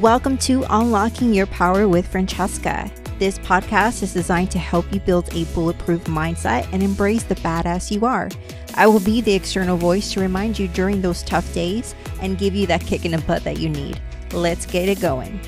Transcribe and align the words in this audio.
Welcome 0.00 0.38
to 0.38 0.64
Unlocking 0.70 1.34
Your 1.34 1.44
Power 1.44 1.86
with 1.86 2.10
Fransheska. 2.10 2.90
This 3.18 3.38
podcast 3.38 4.02
is 4.02 4.14
designed 4.14 4.50
to 4.52 4.58
help 4.58 4.90
you 4.90 5.00
build 5.00 5.28
a 5.34 5.44
bulletproof 5.52 6.04
mindset 6.04 6.66
and 6.72 6.82
embrace 6.82 7.24
the 7.24 7.34
badass 7.34 7.90
you 7.90 8.06
are. 8.06 8.30
I 8.72 8.86
will 8.86 9.00
be 9.00 9.20
the 9.20 9.34
external 9.34 9.76
voice 9.76 10.10
to 10.14 10.20
remind 10.20 10.58
you 10.58 10.68
during 10.68 11.02
those 11.02 11.22
tough 11.22 11.52
days 11.52 11.94
and 12.22 12.38
give 12.38 12.54
you 12.54 12.66
that 12.68 12.80
kick 12.80 13.04
in 13.04 13.10
the 13.10 13.18
butt 13.18 13.44
that 13.44 13.58
you 13.58 13.68
need. 13.68 14.00
Let's 14.32 14.64
get 14.64 14.88
it 14.88 14.98
going. 14.98 15.38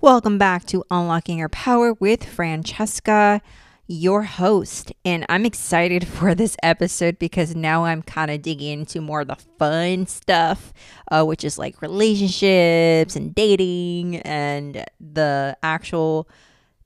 Welcome 0.00 0.38
back 0.38 0.64
to 0.66 0.82
Unlocking 0.90 1.38
Your 1.38 1.48
Power 1.50 1.92
with 1.92 2.24
Fransheska 2.24 3.40
your 3.86 4.22
host. 4.22 4.92
And 5.04 5.26
I'm 5.28 5.44
excited 5.44 6.06
for 6.08 6.34
this 6.34 6.56
episode 6.62 7.18
because 7.18 7.54
now 7.54 7.84
I'm 7.84 8.02
kind 8.02 8.30
of 8.30 8.42
digging 8.42 8.80
into 8.80 9.00
more 9.00 9.22
of 9.22 9.28
the 9.28 9.36
fun 9.58 10.06
stuff, 10.06 10.72
uh, 11.10 11.24
which 11.24 11.44
is 11.44 11.58
like 11.58 11.82
relationships 11.82 13.16
and 13.16 13.34
dating. 13.34 14.16
And 14.18 14.84
the 15.00 15.56
actual 15.62 16.28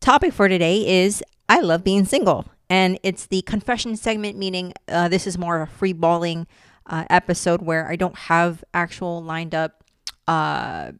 topic 0.01 0.33
for 0.33 0.49
today 0.49 1.05
is 1.05 1.23
I 1.49 1.61
love 1.61 1.85
being 1.85 2.05
single. 2.05 2.47
And 2.71 2.99
it's 3.03 3.27
the 3.27 3.43
confession 3.43 3.97
segment, 3.97 4.37
meaning 4.37 4.75
uh, 4.89 5.09
this 5.09 5.27
is 5.27 5.39
more 5.39 5.63
of 5.63 5.69
a 5.69 5.73
free 5.73 5.95
balling 5.95 6.47
uh, 6.87 7.05
episode 7.09 7.63
where 7.63 7.89
I 7.91 7.97
don't 7.97 8.17
have 8.17 8.63
actual 8.75 9.23
lined 9.23 9.55
up, 9.55 9.85
uh, 10.27 10.93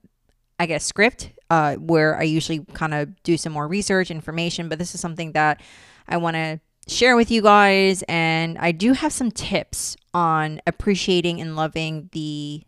I 0.59 0.67
guess, 0.67 0.85
script 0.85 1.33
uh, 1.51 1.77
where 1.77 2.19
I 2.19 2.23
usually 2.25 2.65
kind 2.75 2.95
of 2.95 3.23
do 3.23 3.37
some 3.37 3.53
more 3.53 3.67
research 3.67 4.11
information, 4.11 4.69
but 4.69 4.79
this 4.79 4.95
is 4.95 5.01
something 5.01 5.33
that 5.33 5.61
I 6.09 6.17
want 6.17 6.37
to 6.37 6.61
share 6.89 7.17
with 7.17 7.31
you 7.31 7.43
guys. 7.43 8.03
And 8.09 8.59
I 8.59 8.73
do 8.73 8.93
have 8.95 9.13
some 9.13 9.31
tips 9.31 9.97
on 10.15 10.61
appreciating 10.67 11.41
and 11.41 11.55
loving 11.55 12.09
the 12.13 12.65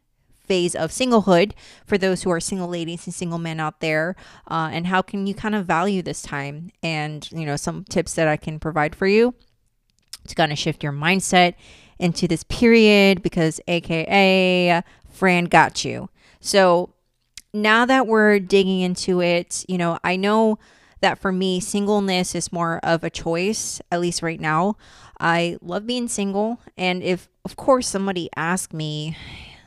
phase 0.50 0.74
of 0.74 0.90
singlehood 0.90 1.52
for 1.86 1.96
those 1.96 2.24
who 2.24 2.30
are 2.30 2.40
single 2.40 2.66
ladies 2.66 3.06
and 3.06 3.14
single 3.14 3.38
men 3.38 3.60
out 3.60 3.78
there 3.78 4.16
uh, 4.50 4.68
and 4.72 4.88
how 4.88 5.00
can 5.00 5.24
you 5.28 5.32
kind 5.32 5.54
of 5.54 5.64
value 5.64 6.02
this 6.02 6.22
time 6.22 6.70
and 6.82 7.30
you 7.30 7.46
know 7.46 7.54
some 7.54 7.84
tips 7.84 8.14
that 8.14 8.26
i 8.26 8.36
can 8.36 8.58
provide 8.58 8.92
for 8.92 9.06
you 9.06 9.32
to 10.26 10.34
kind 10.34 10.50
of 10.50 10.58
shift 10.58 10.82
your 10.82 10.92
mindset 10.92 11.54
into 12.00 12.26
this 12.26 12.42
period 12.42 13.22
because 13.22 13.60
aka 13.68 14.82
fran 15.08 15.44
got 15.44 15.84
you 15.84 16.10
so 16.40 16.92
now 17.54 17.86
that 17.86 18.08
we're 18.08 18.40
digging 18.40 18.80
into 18.80 19.22
it 19.22 19.64
you 19.68 19.78
know 19.78 20.00
i 20.02 20.16
know 20.16 20.58
that 21.00 21.18
for 21.18 21.32
me, 21.32 21.60
singleness 21.60 22.34
is 22.34 22.52
more 22.52 22.78
of 22.82 23.04
a 23.04 23.10
choice, 23.10 23.80
at 23.90 24.00
least 24.00 24.22
right 24.22 24.40
now. 24.40 24.76
I 25.18 25.58
love 25.60 25.86
being 25.86 26.08
single. 26.08 26.60
And 26.76 27.02
if, 27.02 27.28
of 27.44 27.56
course, 27.56 27.86
somebody 27.88 28.28
asked 28.36 28.72
me, 28.72 29.16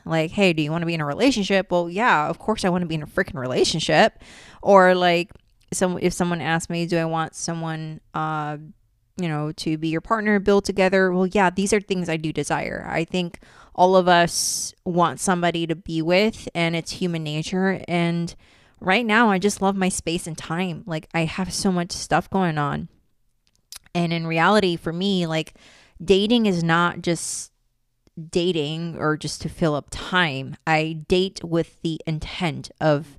like, 0.06 0.32
hey, 0.32 0.52
do 0.52 0.62
you 0.62 0.70
want 0.70 0.82
to 0.82 0.86
be 0.86 0.94
in 0.94 1.00
a 1.00 1.06
relationship? 1.06 1.70
Well, 1.70 1.88
yeah, 1.88 2.28
of 2.28 2.38
course 2.38 2.64
I 2.64 2.68
want 2.68 2.82
to 2.82 2.86
be 2.86 2.94
in 2.94 3.02
a 3.02 3.06
freaking 3.06 3.38
relationship. 3.38 4.22
Or 4.62 4.94
like, 4.94 5.30
some 5.72 5.98
if 6.00 6.12
someone 6.12 6.40
asked 6.40 6.70
me, 6.70 6.86
do 6.86 6.98
I 6.98 7.04
want 7.04 7.34
someone, 7.34 8.00
uh, 8.12 8.58
you 9.16 9.28
know, 9.28 9.52
to 9.52 9.78
be 9.78 9.88
your 9.88 10.00
partner, 10.00 10.38
build 10.38 10.64
together? 10.64 11.12
Well, 11.12 11.26
yeah, 11.26 11.50
these 11.50 11.72
are 11.72 11.80
things 11.80 12.08
I 12.08 12.16
do 12.16 12.32
desire. 12.32 12.86
I 12.88 13.04
think 13.04 13.40
all 13.74 13.96
of 13.96 14.06
us 14.06 14.74
want 14.84 15.20
somebody 15.20 15.66
to 15.66 15.74
be 15.74 16.02
with, 16.02 16.48
and 16.54 16.76
it's 16.76 16.92
human 16.92 17.24
nature. 17.24 17.82
And 17.88 18.34
right 18.84 19.04
now 19.04 19.30
I 19.30 19.38
just 19.38 19.62
love 19.62 19.76
my 19.76 19.88
space 19.88 20.26
and 20.26 20.36
time. 20.36 20.82
Like 20.86 21.08
I 21.14 21.24
have 21.24 21.52
so 21.52 21.72
much 21.72 21.92
stuff 21.92 22.28
going 22.30 22.58
on. 22.58 22.88
And 23.94 24.12
in 24.12 24.26
reality 24.26 24.76
for 24.76 24.92
me, 24.92 25.26
like 25.26 25.54
dating 26.02 26.46
is 26.46 26.62
not 26.62 27.02
just 27.02 27.52
dating 28.30 28.96
or 28.98 29.16
just 29.16 29.42
to 29.42 29.48
fill 29.48 29.74
up 29.74 29.88
time. 29.90 30.56
I 30.66 31.04
date 31.08 31.42
with 31.42 31.80
the 31.82 32.00
intent 32.06 32.70
of 32.80 33.18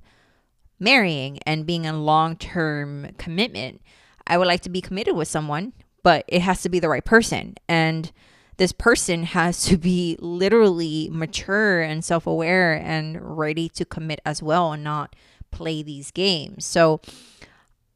marrying 0.78 1.38
and 1.46 1.66
being 1.66 1.86
a 1.86 1.98
long-term 1.98 3.12
commitment. 3.18 3.80
I 4.26 4.38
would 4.38 4.46
like 4.46 4.62
to 4.62 4.70
be 4.70 4.80
committed 4.80 5.16
with 5.16 5.28
someone, 5.28 5.72
but 6.02 6.24
it 6.28 6.42
has 6.42 6.62
to 6.62 6.68
be 6.68 6.78
the 6.78 6.88
right 6.88 7.04
person. 7.04 7.56
And 7.68 8.12
this 8.58 8.72
person 8.72 9.24
has 9.24 9.64
to 9.64 9.76
be 9.76 10.16
literally 10.18 11.08
mature 11.10 11.80
and 11.82 12.04
self 12.04 12.26
aware 12.26 12.74
and 12.74 13.38
ready 13.38 13.68
to 13.70 13.84
commit 13.84 14.20
as 14.24 14.42
well 14.42 14.72
and 14.72 14.82
not 14.82 15.14
play 15.56 15.82
these 15.82 16.10
games. 16.10 16.66
So 16.66 17.00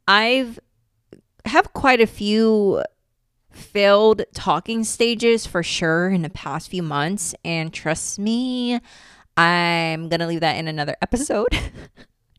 I've 0.09 0.59
have 1.45 1.73
quite 1.75 2.01
a 2.01 2.07
few 2.07 2.83
failed 3.51 4.23
talking 4.35 4.83
stages 4.85 5.47
for 5.47 5.63
sure 5.63 6.09
in 6.09 6.23
the 6.23 6.31
past 6.31 6.71
few 6.71 6.83
months 6.83 7.35
and 7.45 7.73
trust 7.73 8.19
me, 8.19 8.81
I'm 9.37 10.09
going 10.09 10.21
to 10.21 10.27
leave 10.27 10.41
that 10.41 10.57
in 10.57 10.69
another 10.69 10.97
episode. 11.03 11.49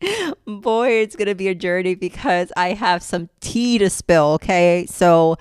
Boy, 0.46 0.90
it's 0.90 1.14
going 1.14 1.28
to 1.28 1.34
be 1.34 1.48
a 1.48 1.54
journey 1.54 1.94
because 1.94 2.52
I 2.56 2.72
have 2.72 3.02
some 3.02 3.28
tea 3.40 3.78
to 3.78 3.90
spill, 3.90 4.32
okay? 4.34 4.86
So 4.88 5.36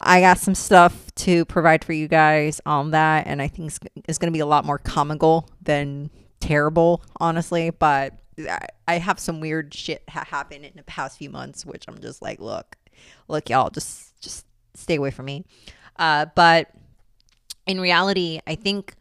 I 0.00 0.20
got 0.20 0.38
some 0.38 0.54
stuff 0.54 1.14
to 1.16 1.44
provide 1.44 1.84
for 1.84 1.92
you 1.92 2.08
guys 2.08 2.60
on 2.66 2.90
that 2.90 3.26
and 3.28 3.40
I 3.40 3.46
think 3.46 3.72
it's 4.08 4.18
going 4.18 4.32
to 4.32 4.36
be 4.36 4.40
a 4.40 4.46
lot 4.46 4.64
more 4.64 4.78
comical 4.78 5.48
than 5.60 6.10
terrible, 6.40 7.04
honestly, 7.20 7.70
but 7.70 8.14
I 8.88 8.98
have 8.98 9.18
some 9.18 9.40
weird 9.40 9.74
shit 9.74 10.02
ha- 10.08 10.24
happen 10.26 10.64
in 10.64 10.72
the 10.74 10.82
past 10.84 11.18
few 11.18 11.30
months, 11.30 11.66
which 11.66 11.84
I'm 11.86 12.00
just 12.00 12.22
like, 12.22 12.40
look, 12.40 12.76
look, 13.28 13.50
y'all, 13.50 13.70
just 13.70 14.20
just 14.20 14.46
stay 14.74 14.96
away 14.96 15.10
from 15.10 15.26
me. 15.26 15.44
Uh, 15.98 16.26
but 16.34 16.70
in 17.66 17.80
reality, 17.80 18.40
I 18.46 18.54
think 18.54 18.94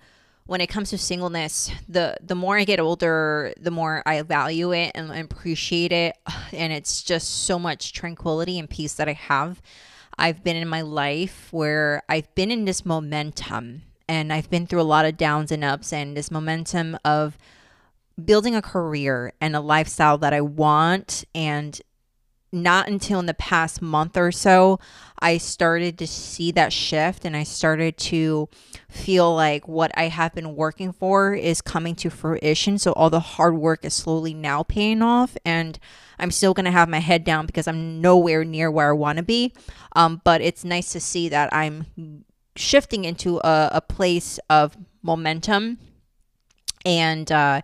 when 0.45 0.61
it 0.61 0.67
comes 0.67 0.89
to 0.89 0.97
singleness, 0.97 1.71
the 1.87 2.17
the 2.21 2.35
more 2.35 2.57
I 2.57 2.65
get 2.65 2.79
older, 2.79 3.53
the 3.59 3.71
more 3.71 4.03
I 4.05 4.21
value 4.23 4.73
it 4.73 4.91
and 4.95 5.11
appreciate 5.11 5.91
it, 5.91 6.17
and 6.53 6.73
it's 6.73 7.01
just 7.03 7.45
so 7.45 7.57
much 7.57 7.93
tranquility 7.93 8.59
and 8.59 8.69
peace 8.69 8.95
that 8.95 9.07
I 9.07 9.13
have. 9.13 9.61
I've 10.17 10.43
been 10.43 10.57
in 10.57 10.67
my 10.67 10.81
life 10.81 11.47
where 11.51 12.03
I've 12.09 12.33
been 12.35 12.51
in 12.51 12.65
this 12.65 12.85
momentum, 12.85 13.83
and 14.09 14.33
I've 14.33 14.49
been 14.49 14.67
through 14.67 14.81
a 14.81 14.83
lot 14.83 15.05
of 15.05 15.17
downs 15.17 15.51
and 15.51 15.63
ups, 15.63 15.93
and 15.93 16.17
this 16.17 16.29
momentum 16.29 16.97
of 17.05 17.37
building 18.23 18.55
a 18.55 18.61
career 18.61 19.33
and 19.41 19.55
a 19.55 19.59
lifestyle 19.59 20.17
that 20.19 20.33
I 20.33 20.41
want. 20.41 21.23
And 21.33 21.79
not 22.53 22.87
until 22.89 23.19
in 23.19 23.27
the 23.27 23.33
past 23.33 23.81
month 23.81 24.17
or 24.17 24.31
so, 24.31 24.79
I 25.19 25.37
started 25.37 25.97
to 25.99 26.07
see 26.07 26.51
that 26.51 26.73
shift 26.73 27.23
and 27.23 27.35
I 27.35 27.43
started 27.43 27.97
to 27.97 28.49
feel 28.89 29.33
like 29.33 29.67
what 29.67 29.91
I 29.95 30.09
have 30.09 30.33
been 30.33 30.55
working 30.55 30.91
for 30.91 31.33
is 31.33 31.61
coming 31.61 31.95
to 31.95 32.09
fruition. 32.09 32.77
So 32.77 32.91
all 32.93 33.09
the 33.09 33.19
hard 33.19 33.55
work 33.55 33.85
is 33.85 33.93
slowly 33.93 34.33
now 34.33 34.63
paying 34.63 35.01
off. 35.01 35.37
And 35.45 35.79
I'm 36.19 36.31
still 36.31 36.53
going 36.53 36.65
to 36.65 36.71
have 36.71 36.89
my 36.89 36.99
head 36.99 37.23
down 37.23 37.45
because 37.45 37.67
I'm 37.67 38.01
nowhere 38.01 38.43
near 38.43 38.69
where 38.69 38.89
I 38.89 38.93
want 38.93 39.17
to 39.17 39.23
be. 39.23 39.53
Um, 39.95 40.21
but 40.23 40.41
it's 40.41 40.65
nice 40.65 40.91
to 40.91 40.99
see 40.99 41.29
that 41.29 41.53
I'm 41.53 42.25
shifting 42.55 43.05
into 43.05 43.37
a, 43.37 43.69
a 43.73 43.81
place 43.81 44.39
of 44.49 44.75
momentum 45.01 45.79
and, 46.85 47.31
uh, 47.31 47.61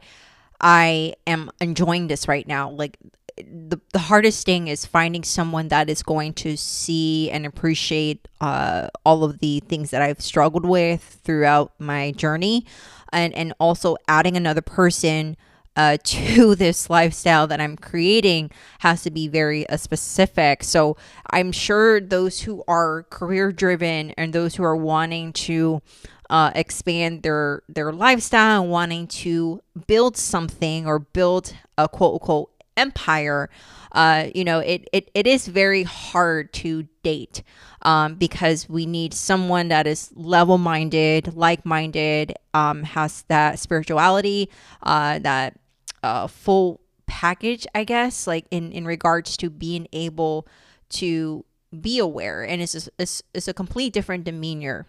I 0.59 1.13
am 1.25 1.51
enjoying 1.62 2.07
this 2.07 2.28
right 2.28 2.47
now. 2.47 2.69
Like 2.72 2.97
the, 3.38 3.79
the 3.94 4.00
hardest 4.00 4.45
thing 4.45 4.68
is 4.68 4.85
finding 4.85 5.23
someone 5.23 5.68
that 5.68 5.90
is 5.90 6.01
going 6.03 6.34
to 6.34 6.57
see 6.57 7.29
and 7.29 7.45
appreciate 7.45 8.28
uh, 8.41 8.90
all 9.06 9.23
of 9.23 9.40
the 9.40 9.59
things 9.62 9.91
that 9.91 10.01
I've 10.01 10.22
struggled 10.22 10.66
with 10.66 11.19
throughout 11.23 11.72
my 11.79 12.12
journey 12.12 12.66
and, 13.13 13.34
and 13.34 13.53
also 13.59 13.97
adding 14.07 14.35
another 14.35 14.62
person 14.62 15.38
uh, 15.75 15.97
to 16.03 16.56
this 16.56 16.89
lifestyle 16.89 17.47
that 17.47 17.62
I'm 17.62 17.78
creating 17.78 18.50
has 18.79 19.03
to 19.03 19.12
be 19.12 19.28
very 19.28 19.69
uh, 19.69 19.78
specific. 19.78 20.63
So 20.63 20.97
I'm 21.29 21.51
sure 21.51 22.01
those 22.01 22.41
who 22.41 22.63
are 22.68 23.03
career 23.03 23.51
driven 23.51 24.12
and 24.12 24.33
those 24.33 24.56
who 24.56 24.63
are 24.63 24.75
wanting 24.75 25.31
to 25.33 25.81
uh, 26.29 26.51
expand 26.56 27.24
their 27.24 27.63
their 27.69 27.91
lifestyle 27.91 28.63
and 28.63 28.71
wanting 28.71 29.07
to 29.07 29.62
build 29.88 30.18
something 30.18 30.85
or 30.88 31.00
build 31.00 31.53
a 31.77 31.88
quote 31.88 32.13
unquote 32.13 32.51
empire 32.75 33.50
uh, 33.94 34.27
you 34.35 34.44
know 34.44 34.59
it, 34.59 34.88
it 34.94 35.09
it 35.13 35.25
is 35.25 35.47
very 35.47 35.83
hard 35.83 36.51
to 36.53 36.88
date 37.03 37.44
um, 37.83 38.15
because 38.15 38.68
we 38.69 38.85
need 38.85 39.13
someone 39.13 39.69
that 39.69 39.88
is 39.88 40.12
level-minded 40.15 41.35
like-minded 41.35 42.33
um, 42.53 42.83
has 42.83 43.24
that 43.29 43.57
spirituality 43.57 44.50
uh, 44.83 45.18
that 45.19 45.57
uh, 46.03 46.27
full 46.27 46.81
package 47.07 47.65
i 47.74 47.83
guess 47.83 48.27
like 48.27 48.45
in 48.51 48.71
in 48.71 48.85
regards 48.85 49.38
to 49.38 49.50
being 49.50 49.88
able 49.94 50.45
to 50.89 51.44
be 51.81 52.00
aware. 52.00 52.44
And 52.44 52.62
it's 52.62 52.75
a, 52.75 52.89
it's, 52.97 53.24
it's 53.33 53.47
a 53.47 53.53
complete 53.53 53.94
different 53.94 54.24
demeanor 54.24 54.85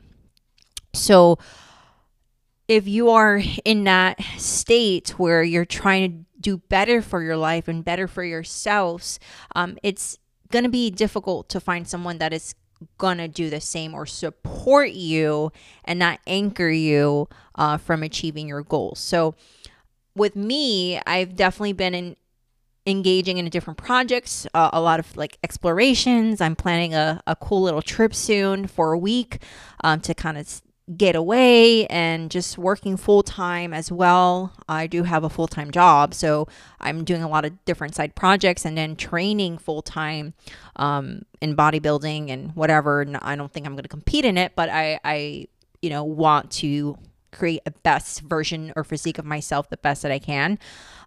so 0.98 1.38
if 2.66 2.86
you 2.86 3.10
are 3.10 3.40
in 3.64 3.84
that 3.84 4.20
state 4.36 5.10
where 5.18 5.42
you're 5.42 5.64
trying 5.64 6.10
to 6.10 6.24
do 6.40 6.58
better 6.58 7.00
for 7.00 7.22
your 7.22 7.36
life 7.36 7.66
and 7.66 7.84
better 7.84 8.06
for 8.06 8.22
yourselves, 8.22 9.18
um, 9.56 9.78
it's 9.82 10.18
going 10.50 10.64
to 10.64 10.70
be 10.70 10.90
difficult 10.90 11.48
to 11.48 11.60
find 11.60 11.88
someone 11.88 12.18
that 12.18 12.32
is 12.32 12.54
gonna 12.96 13.28
do 13.28 13.50
the 13.50 13.60
same 13.60 13.94
or 13.94 14.06
support 14.06 14.90
you 14.90 15.50
and 15.84 15.98
not 15.98 16.20
anchor 16.26 16.68
you 16.68 17.28
uh, 17.56 17.76
from 17.76 18.02
achieving 18.02 18.48
your 18.48 18.62
goals. 18.62 18.98
So, 18.98 19.34
with 20.14 20.36
me, 20.36 21.00
I've 21.06 21.36
definitely 21.36 21.74
been 21.74 21.94
in 21.94 22.16
engaging 22.86 23.36
in 23.38 23.48
different 23.50 23.76
projects, 23.76 24.46
uh, 24.54 24.70
a 24.72 24.80
lot 24.80 24.98
of 24.98 25.16
like 25.16 25.38
explorations. 25.44 26.40
I'm 26.40 26.56
planning 26.56 26.94
a, 26.94 27.20
a 27.26 27.36
cool 27.36 27.62
little 27.62 27.82
trip 27.82 28.14
soon 28.14 28.66
for 28.66 28.92
a 28.92 28.98
week 28.98 29.42
um, 29.84 30.00
to 30.00 30.14
kind 30.14 30.38
of 30.38 30.62
get 30.96 31.14
away 31.14 31.86
and 31.86 32.30
just 32.30 32.56
working 32.56 32.96
full 32.96 33.22
time 33.22 33.74
as 33.74 33.92
well. 33.92 34.52
I 34.68 34.86
do 34.86 35.02
have 35.02 35.24
a 35.24 35.28
full 35.28 35.48
time 35.48 35.70
job, 35.70 36.14
so 36.14 36.48
I'm 36.80 37.04
doing 37.04 37.22
a 37.22 37.28
lot 37.28 37.44
of 37.44 37.64
different 37.64 37.94
side 37.94 38.14
projects 38.14 38.64
and 38.64 38.76
then 38.76 38.96
training 38.96 39.58
full 39.58 39.82
time 39.82 40.34
um, 40.76 41.22
in 41.40 41.56
bodybuilding 41.56 42.30
and 42.30 42.54
whatever. 42.56 43.02
And 43.02 43.16
I 43.18 43.36
don't 43.36 43.52
think 43.52 43.66
I'm 43.66 43.74
going 43.74 43.82
to 43.82 43.88
compete 43.88 44.24
in 44.24 44.38
it, 44.38 44.52
but 44.56 44.68
I, 44.68 44.98
I, 45.04 45.46
you 45.82 45.90
know, 45.90 46.04
want 46.04 46.50
to 46.52 46.96
create 47.30 47.60
a 47.66 47.70
best 47.70 48.22
version 48.22 48.72
or 48.74 48.84
physique 48.84 49.18
of 49.18 49.24
myself 49.24 49.68
the 49.68 49.76
best 49.76 50.02
that 50.02 50.10
I 50.10 50.18
can. 50.18 50.58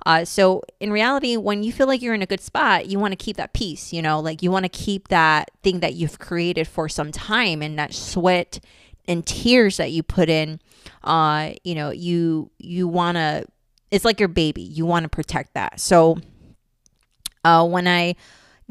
Uh, 0.06 0.25
so 0.25 0.62
in 0.80 0.92
reality, 0.92 1.38
when 1.38 1.63
you 1.63 1.72
feel 1.72 1.88
like 1.88 2.01
you're 2.01 2.13
in 2.13 2.22
a 2.22 2.28
good 2.28 2.42
spot, 2.42 2.88
you 2.88 3.00
want 3.00 3.12
to 3.12 3.16
keep 3.16 3.38
that 3.38 3.54
peace, 3.54 3.92
you 3.92 4.01
know, 4.01 4.19
like 4.19 4.42
you 4.42 4.51
want 4.51 4.66
to 4.66 4.69
keep 4.69 5.07
that 5.07 5.51
thing 5.63 5.80
that 5.80 5.94
you've 5.94 6.19
created 6.19 6.68
for 6.68 6.88
some 6.88 7.12
time 7.12 7.62
and 7.62 7.78
that 7.78 7.94
sweat 7.94 8.60
and 9.12 9.25
tears 9.25 9.78
that 9.78 9.92
you 9.92 10.02
put 10.04 10.30
in 10.30 10.60
uh 11.04 11.52
you 11.63 11.75
know 11.75 11.90
you 11.92 12.50
you 12.58 12.88
want 12.88 13.16
to 13.18 13.46
it's 13.92 14.06
like 14.06 14.19
your 14.19 14.30
baby 14.30 14.62
you 14.62 14.86
want 14.86 15.04
to 15.04 15.10
protect 15.10 15.54
that. 15.54 15.80
So 15.80 16.18
uh 17.44 17.68
when 17.68 17.88
i 17.88 18.16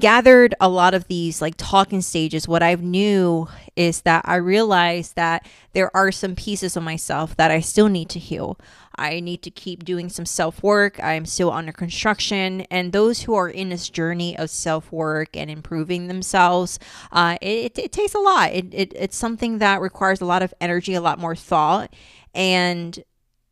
gathered 0.01 0.55
a 0.61 0.69
lot 0.69 0.95
of 0.95 1.07
these 1.09 1.41
like 1.41 1.55
talking 1.57 2.01
stages 2.01 2.49
what 2.49 2.63
I've 2.63 2.83
knew 2.83 3.47
is 3.77 4.01
that 4.03 4.23
i 4.27 4.35
realized 4.35 5.15
that 5.15 5.47
there 5.73 5.95
are 5.97 6.11
some 6.11 6.35
pieces 6.35 6.77
of 6.77 6.83
myself 6.83 7.37
that 7.37 7.51
i 7.51 7.61
still 7.61 7.89
need 7.89 8.09
to 8.11 8.19
heal 8.19 8.59
I 9.01 9.21
need 9.21 9.41
to 9.43 9.51
keep 9.51 9.85
doing 9.85 10.11
some 10.11 10.27
self 10.27 10.63
work. 10.63 11.03
I'm 11.03 11.25
still 11.25 11.51
under 11.51 11.73
construction. 11.73 12.63
And 12.71 12.93
those 12.93 13.23
who 13.23 13.35
are 13.35 13.49
in 13.49 13.71
this 13.71 13.89
journey 13.89 14.37
of 14.37 14.51
self 14.51 14.93
work 14.93 15.37
and 15.37 15.51
improving 15.51 16.07
themselves, 16.07 16.79
uh, 17.11 17.39
it, 17.41 17.79
it, 17.79 17.93
takes 17.93 18.15
a 18.15 18.19
lot. 18.19 18.53
It, 18.53 18.67
it, 18.73 18.93
it's 18.95 19.17
something 19.17 19.57
that 19.59 19.81
requires 19.81 20.21
a 20.21 20.27
lot 20.27 20.43
of 20.43 20.53
energy, 20.61 20.93
a 20.93 21.01
lot 21.01 21.19
more 21.19 21.35
thought. 21.35 21.95
And 22.35 23.03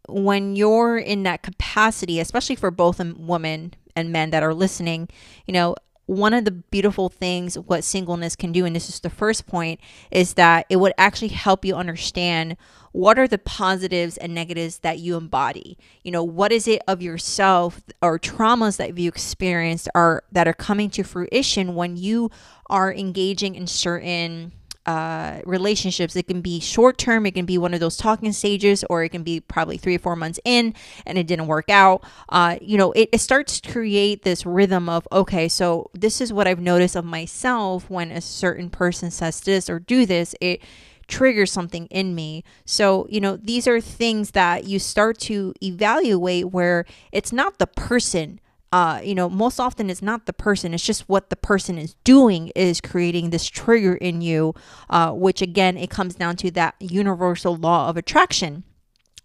when 0.07 0.55
you're 0.55 0.99
in 0.99 1.23
that 1.23 1.43
capacity, 1.43 2.21
especially 2.21 2.57
for 2.57 2.71
both 2.71 3.01
women 3.01 3.73
and 3.97 4.13
men 4.13 4.31
that 4.31 4.43
are 4.43 4.55
listening, 4.55 5.09
you 5.47 5.55
know, 5.55 5.77
one 6.09 6.33
of 6.33 6.47
the 6.47 6.51
beautiful 6.51 7.11
things 7.11 7.59
what 7.59 7.85
singleness 7.85 8.35
can 8.35 8.51
do, 8.51 8.65
and 8.65 8.75
this 8.75 8.89
is 8.89 9.01
the 9.01 9.11
first 9.11 9.47
point, 9.47 9.79
is 10.11 10.35
that 10.35 10.65
it 10.71 10.77
would 10.77 10.95
actually 10.97 11.29
help 11.29 11.67
you 11.67 11.75
understand 11.75 12.57
what 12.93 13.19
are 13.19 13.29
the 13.29 13.37
positives 13.37 14.17
and 14.17 14.35
negatives 14.35 14.79
that 14.79 14.99
you 14.99 15.19
embody. 15.19 15.77
You 16.03 16.11
know 16.11 16.25
what 16.25 16.51
is 16.51 16.67
it 16.67 16.81
of 16.89 17.03
yourself 17.03 17.83
or 18.01 18.19
traumas 18.19 18.79
that 18.79 18.97
you 18.97 19.09
experienced 19.09 19.91
are 19.95 20.25
that 20.33 20.49
are 20.49 20.55
coming 20.55 20.89
to 20.91 21.03
fruition 21.03 21.75
when 21.75 21.99
you 21.99 22.31
are 22.71 22.93
engaging 22.93 23.55
in 23.55 23.67
certain 23.67 24.53
uh, 24.89 25.43
relationships. 25.45 26.17
It 26.17 26.29
can 26.29 26.41
be 26.41 26.61
short 26.61 26.97
term, 26.97 27.27
it 27.27 27.33
can 27.33 27.45
be 27.45 27.59
one 27.59 27.75
of 27.75 27.81
those 27.81 27.99
talking 27.99 28.33
stages, 28.33 28.85
or 28.89 29.05
it 29.05 29.11
can 29.11 29.23
be 29.23 29.39
probably 29.39 29.77
three 29.77 29.97
or 29.97 29.99
four 29.99 30.17
months 30.17 30.41
in 30.47 30.75
and 31.05 31.19
it 31.19 31.27
didn't 31.27 31.47
work 31.47 31.69
out. 31.69 32.03
Uh, 32.31 32.57
you 32.63 32.79
know, 32.79 32.93
it, 32.93 33.11
it 33.13 33.19
starts 33.19 33.61
to 33.61 33.71
create 33.71 34.23
this 34.23 34.47
rhythm 34.47 34.89
of, 34.89 35.07
okay, 35.13 35.47
so 35.47 35.91
this 35.93 36.23
is 36.23 36.33
what 36.33 36.49
I've 36.49 36.59
noticed 36.59 36.97
of 36.97 37.05
myself 37.05 37.91
when 37.91 38.11
a 38.11 38.23
certain 38.23 38.71
person 38.71 39.11
says 39.11 39.43
this 39.43 39.69
or 39.69 39.79
do 39.79 40.07
this. 40.07 40.35
It 40.41 40.63
trigger 41.07 41.45
something 41.45 41.87
in 41.87 42.15
me. 42.15 42.43
So, 42.65 43.07
you 43.11 43.21
know, 43.21 43.37
these 43.37 43.69
are 43.69 43.83
things 43.83 44.31
that 44.31 44.65
you 44.65 44.79
start 44.79 45.19
to 45.21 45.53
evaluate 45.63 46.51
where 46.51 46.87
it's 47.13 47.33
not 47.33 47.59
the 47.59 47.67
person. 47.67 48.41
Uh, 48.73 49.01
you 49.03 49.15
know, 49.15 49.29
most 49.29 49.59
often 49.59 49.89
it's 49.89 50.03
not 50.03 50.27
the 50.27 50.33
person, 50.33 50.75
it's 50.75 50.85
just 50.85 51.09
what 51.09 51.31
the 51.31 51.37
person 51.37 51.79
is 51.79 51.95
doing 52.05 52.53
is 52.55 52.81
creating 52.81 53.31
this 53.31 53.47
trigger 53.47 53.95
in 53.95 54.21
you, 54.21 54.55
uh, 54.91 55.11
which 55.13 55.41
again, 55.41 55.77
it 55.77 55.89
comes 55.89 56.15
down 56.15 56.37
to 56.37 56.51
that 56.51 56.75
universal 56.79 57.57
law 57.57 57.89
of 57.89 57.97
attraction. 57.97 58.65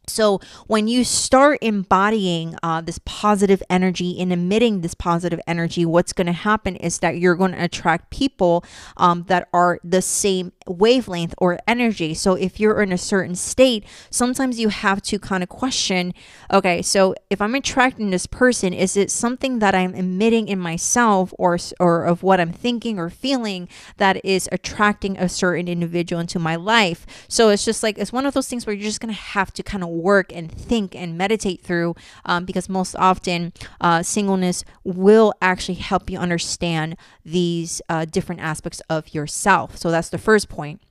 So, 0.07 0.41
when 0.67 0.87
you 0.87 1.05
start 1.05 1.59
embodying 1.61 2.55
uh, 2.61 2.81
this 2.81 2.99
positive 3.05 3.63
energy 3.69 4.19
and 4.19 4.33
emitting 4.33 4.81
this 4.81 4.93
positive 4.93 5.39
energy, 5.47 5.85
what's 5.85 6.11
going 6.11 6.27
to 6.27 6.33
happen 6.33 6.75
is 6.75 6.99
that 6.99 7.19
you're 7.19 7.35
going 7.35 7.53
to 7.53 7.63
attract 7.63 8.09
people 8.09 8.65
um, 8.97 9.23
that 9.27 9.47
are 9.53 9.79
the 9.83 10.01
same 10.01 10.51
wavelength 10.67 11.33
or 11.37 11.59
energy. 11.67 12.13
So, 12.13 12.33
if 12.35 12.59
you're 12.59 12.81
in 12.81 12.91
a 12.91 12.97
certain 12.97 13.35
state, 13.35 13.85
sometimes 14.09 14.59
you 14.59 14.69
have 14.69 15.01
to 15.03 15.19
kind 15.19 15.43
of 15.43 15.49
question 15.49 16.13
okay, 16.51 16.81
so 16.81 17.15
if 17.29 17.41
I'm 17.41 17.55
attracting 17.55 18.11
this 18.11 18.27
person, 18.27 18.73
is 18.73 18.95
it 18.95 19.09
something 19.09 19.59
that 19.59 19.73
I'm 19.73 19.95
emitting 19.95 20.47
in 20.47 20.59
myself 20.59 21.33
or, 21.39 21.57
or 21.79 22.05
of 22.05 22.21
what 22.21 22.39
I'm 22.39 22.51
thinking 22.51 22.99
or 22.99 23.09
feeling 23.09 23.67
that 23.97 24.23
is 24.23 24.47
attracting 24.51 25.17
a 25.17 25.27
certain 25.27 25.67
individual 25.67 26.19
into 26.19 26.39
my 26.39 26.55
life? 26.55 27.05
So, 27.27 27.49
it's 27.49 27.65
just 27.65 27.83
like, 27.83 27.97
it's 27.97 28.13
one 28.13 28.25
of 28.25 28.33
those 28.33 28.47
things 28.47 28.65
where 28.65 28.75
you're 28.75 28.83
just 28.83 29.01
going 29.01 29.13
to 29.13 29.19
have 29.19 29.51
to 29.53 29.63
kind 29.63 29.83
of 29.83 29.89
work 29.89 30.31
and 30.33 30.51
think 30.51 30.95
and 30.95 31.17
meditate 31.17 31.61
through 31.61 31.95
um, 32.25 32.45
because 32.45 32.69
most 32.69 32.95
often 32.95 33.53
uh, 33.81 34.03
singleness 34.03 34.63
will 34.83 35.33
actually 35.41 35.75
help 35.75 36.09
you 36.09 36.17
understand 36.17 36.95
these 37.25 37.81
uh, 37.89 38.05
different 38.05 38.41
aspects 38.41 38.81
of 38.89 39.13
yourself. 39.13 39.77
So 39.77 39.91
that's 39.91 40.09
the 40.09 40.17
first 40.17 40.49
point. 40.53 40.81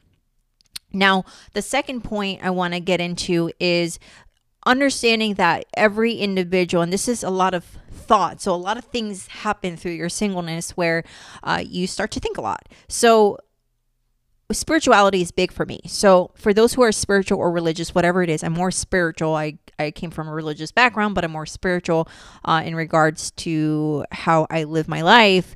Now, 0.92 1.24
the 1.54 1.62
second 1.62 2.02
point 2.02 2.40
I 2.42 2.50
want 2.50 2.74
to 2.74 2.80
get 2.80 3.00
into 3.00 3.50
is 3.58 3.98
understanding 4.66 5.34
that 5.34 5.64
every 5.74 6.14
individual, 6.14 6.82
and 6.82 6.92
this 6.92 7.08
is 7.08 7.22
a 7.22 7.30
lot 7.30 7.54
of 7.54 7.64
thought. 7.90 8.42
So, 8.42 8.54
a 8.54 8.56
lot 8.56 8.76
of 8.76 8.84
things 8.84 9.26
happen 9.28 9.76
through 9.76 9.92
your 9.92 10.10
singleness 10.10 10.72
where 10.72 11.04
uh, 11.42 11.62
you 11.66 11.86
start 11.86 12.10
to 12.12 12.20
think 12.20 12.36
a 12.36 12.42
lot. 12.42 12.68
So, 12.88 13.38
spirituality 14.54 15.22
is 15.22 15.30
big 15.30 15.52
for 15.52 15.66
me. 15.66 15.80
So 15.86 16.30
for 16.34 16.52
those 16.52 16.74
who 16.74 16.82
are 16.82 16.92
spiritual 16.92 17.38
or 17.38 17.50
religious, 17.50 17.94
whatever 17.94 18.22
it 18.22 18.30
is, 18.30 18.42
I'm 18.42 18.52
more 18.52 18.70
spiritual. 18.70 19.34
I, 19.34 19.58
I 19.78 19.90
came 19.90 20.10
from 20.10 20.28
a 20.28 20.32
religious 20.32 20.72
background, 20.72 21.14
but 21.14 21.24
I'm 21.24 21.32
more 21.32 21.46
spiritual 21.46 22.08
uh, 22.44 22.62
in 22.64 22.74
regards 22.74 23.30
to 23.32 24.04
how 24.12 24.46
I 24.50 24.64
live 24.64 24.88
my 24.88 25.02
life. 25.02 25.54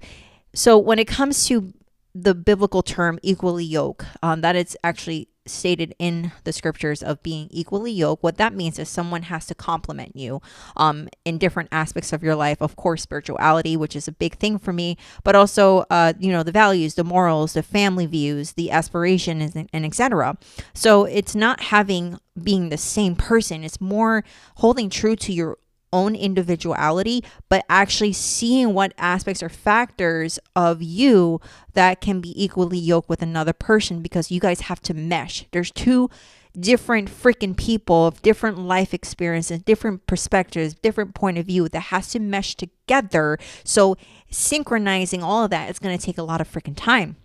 So 0.55 0.79
when 0.79 0.99
it 0.99 1.07
comes 1.07 1.47
to 1.47 1.73
the 2.19 2.35
biblical 2.35 2.83
term 2.83 3.19
equally 3.23 3.65
yoke, 3.65 4.07
um, 4.23 4.41
that 4.41 4.57
it's 4.57 4.77
actually 4.83 5.29
stated 5.45 5.95
in 5.99 6.33
the 6.45 6.53
scriptures 6.53 7.03
of 7.03 7.23
being 7.23 7.47
equally 7.51 7.93
yoked, 7.93 8.23
what 8.23 8.39
that 8.39 8.55
means 8.55 8.79
is 8.79 8.89
someone 8.89 9.23
has 9.23 9.47
to 9.47 9.55
complement 9.55 10.17
you 10.17 10.41
um, 10.77 11.09
in 11.25 11.39
different 11.39 11.69
aspects 11.71 12.13
of 12.13 12.23
your 12.23 12.35
life. 12.35 12.61
Of 12.61 12.75
course, 12.75 13.03
spirituality, 13.03 13.77
which 13.77 13.95
is 13.95 14.09
a 14.09 14.13
big 14.13 14.37
thing 14.37 14.59
for 14.59 14.73
me, 14.73 14.97
but 15.25 15.37
also, 15.37 15.85
uh, 15.91 16.15
you 16.19 16.33
know, 16.33 16.43
the 16.43 16.53
values, 16.53 16.95
the 16.95 17.05
morals, 17.05 17.53
the 17.53 17.63
family 17.63 18.07
views, 18.07 18.53
the 18.53 18.71
aspirations, 18.71 19.55
and, 19.55 19.69
and 19.73 19.85
etc. 19.85 20.39
So 20.73 21.05
it's 21.05 21.35
not 21.35 21.61
having 21.61 22.19
being 22.43 22.71
the 22.71 22.79
same 22.79 23.15
person. 23.15 23.63
It's 23.63 23.81
more 23.81 24.25
holding 24.57 24.91
true 24.91 25.17
to 25.17 25.33
your 25.33 25.59
own 25.97 26.15
individuality, 26.15 27.25
but 27.49 27.65
actually 27.69 28.13
seeing 28.13 28.75
what 28.75 28.93
aspects 28.99 29.43
or 29.43 29.49
factors 29.49 30.39
of 30.55 30.83
you 30.83 31.41
that 31.73 32.01
can 32.01 32.21
be 32.21 32.33
equally 32.43 32.79
yoked 32.79 33.09
with 33.09 33.23
another 33.23 33.53
person 33.53 34.03
because 34.03 34.31
you 34.31 34.41
guys 34.41 34.61
have 34.63 34.81
to 34.83 34.95
mesh. 34.95 35.47
There's 35.53 35.71
two 35.71 36.11
different 36.59 37.11
freaking 37.11 37.57
people 37.57 38.07
of 38.07 38.23
different 38.23 38.59
life 38.59 38.95
experiences, 38.95 39.63
different 39.63 40.07
perspectives, 40.07 40.75
different 40.75 41.15
point 41.15 41.39
of 41.39 41.47
view 41.47 41.69
that 41.69 41.81
has 41.81 42.09
to 42.11 42.19
mesh 42.19 42.55
together. 42.55 43.39
So 43.65 43.97
synchronizing 44.31 45.23
all 45.23 45.45
of 45.45 45.51
that 45.51 45.71
is 45.71 45.79
going 45.79 45.97
to 45.97 46.05
take 46.05 46.19
a 46.19 46.23
lot 46.23 46.41
of 46.41 46.51
freaking 46.51 46.77
time. 46.77 47.17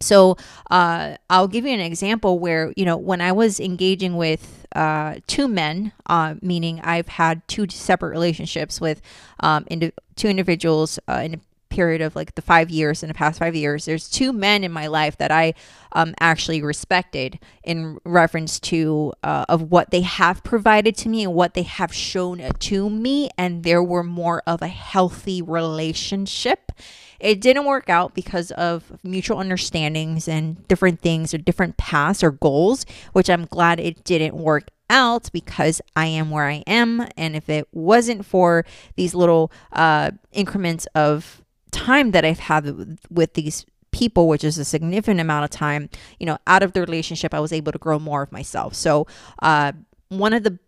So 0.00 0.36
uh, 0.70 1.16
I'll 1.28 1.48
give 1.48 1.64
you 1.64 1.72
an 1.72 1.80
example 1.80 2.38
where, 2.38 2.72
you 2.76 2.84
know, 2.84 2.96
when 2.96 3.20
I 3.20 3.32
was 3.32 3.60
engaging 3.60 4.16
with 4.16 4.66
uh, 4.74 5.16
two 5.26 5.48
men, 5.48 5.92
uh, 6.06 6.34
meaning 6.40 6.80
I've 6.82 7.08
had 7.08 7.46
two 7.48 7.66
separate 7.68 8.10
relationships 8.10 8.80
with 8.80 9.00
um, 9.40 9.66
indi- 9.70 9.92
two 10.16 10.28
individuals 10.28 10.98
uh, 11.08 11.22
in 11.24 11.34
a 11.34 11.40
period 11.68 12.00
of 12.00 12.16
like 12.16 12.34
the 12.34 12.42
five 12.42 12.70
years 12.70 13.02
in 13.02 13.08
the 13.08 13.14
past 13.14 13.38
five 13.38 13.54
years, 13.54 13.84
there's 13.84 14.08
two 14.08 14.32
men 14.32 14.64
in 14.64 14.72
my 14.72 14.86
life 14.86 15.16
that 15.18 15.30
I 15.30 15.54
um, 15.92 16.14
actually 16.18 16.62
respected 16.62 17.38
in 17.62 17.98
reference 18.04 18.58
to 18.60 19.12
uh, 19.22 19.44
of 19.48 19.70
what 19.70 19.90
they 19.90 20.00
have 20.00 20.42
provided 20.42 20.96
to 20.98 21.08
me 21.08 21.24
and 21.24 21.34
what 21.34 21.54
they 21.54 21.62
have 21.62 21.94
shown 21.94 22.38
to 22.38 22.90
me, 22.90 23.30
and 23.36 23.62
there 23.62 23.82
were 23.82 24.02
more 24.02 24.42
of 24.46 24.62
a 24.62 24.68
healthy 24.68 25.42
relationship 25.42 26.72
it 27.20 27.40
didn't 27.40 27.64
work 27.64 27.88
out 27.88 28.14
because 28.14 28.50
of 28.52 28.92
mutual 29.02 29.38
understandings 29.38 30.28
and 30.28 30.66
different 30.68 31.00
things 31.00 31.34
or 31.34 31.38
different 31.38 31.76
paths 31.76 32.22
or 32.22 32.30
goals, 32.30 32.86
which 33.12 33.28
I'm 33.28 33.46
glad 33.46 33.80
it 33.80 34.04
didn't 34.04 34.36
work 34.36 34.68
out 34.90 35.30
because 35.32 35.80
I 35.96 36.06
am 36.06 36.30
where 36.30 36.46
I 36.46 36.62
am. 36.66 37.06
And 37.16 37.36
if 37.36 37.48
it 37.48 37.68
wasn't 37.72 38.24
for 38.24 38.64
these 38.96 39.14
little 39.14 39.52
uh, 39.72 40.12
increments 40.32 40.86
of 40.94 41.42
time 41.70 42.12
that 42.12 42.24
I've 42.24 42.38
had 42.38 42.98
with 43.10 43.34
these 43.34 43.66
people, 43.90 44.28
which 44.28 44.44
is 44.44 44.58
a 44.58 44.64
significant 44.64 45.20
amount 45.20 45.44
of 45.44 45.50
time, 45.50 45.88
you 46.18 46.26
know, 46.26 46.38
out 46.46 46.62
of 46.62 46.72
the 46.72 46.80
relationship, 46.80 47.34
I 47.34 47.40
was 47.40 47.52
able 47.52 47.72
to 47.72 47.78
grow 47.78 47.98
more 47.98 48.22
of 48.22 48.32
myself. 48.32 48.74
So, 48.74 49.06
uh, 49.40 49.72
one 50.08 50.32
of 50.32 50.42
the 50.42 50.58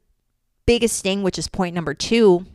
biggest 0.67 1.03
thing, 1.03 1.23
which 1.23 1.39
is 1.39 1.49
point 1.49 1.75
number 1.75 1.95
two, 1.95 2.47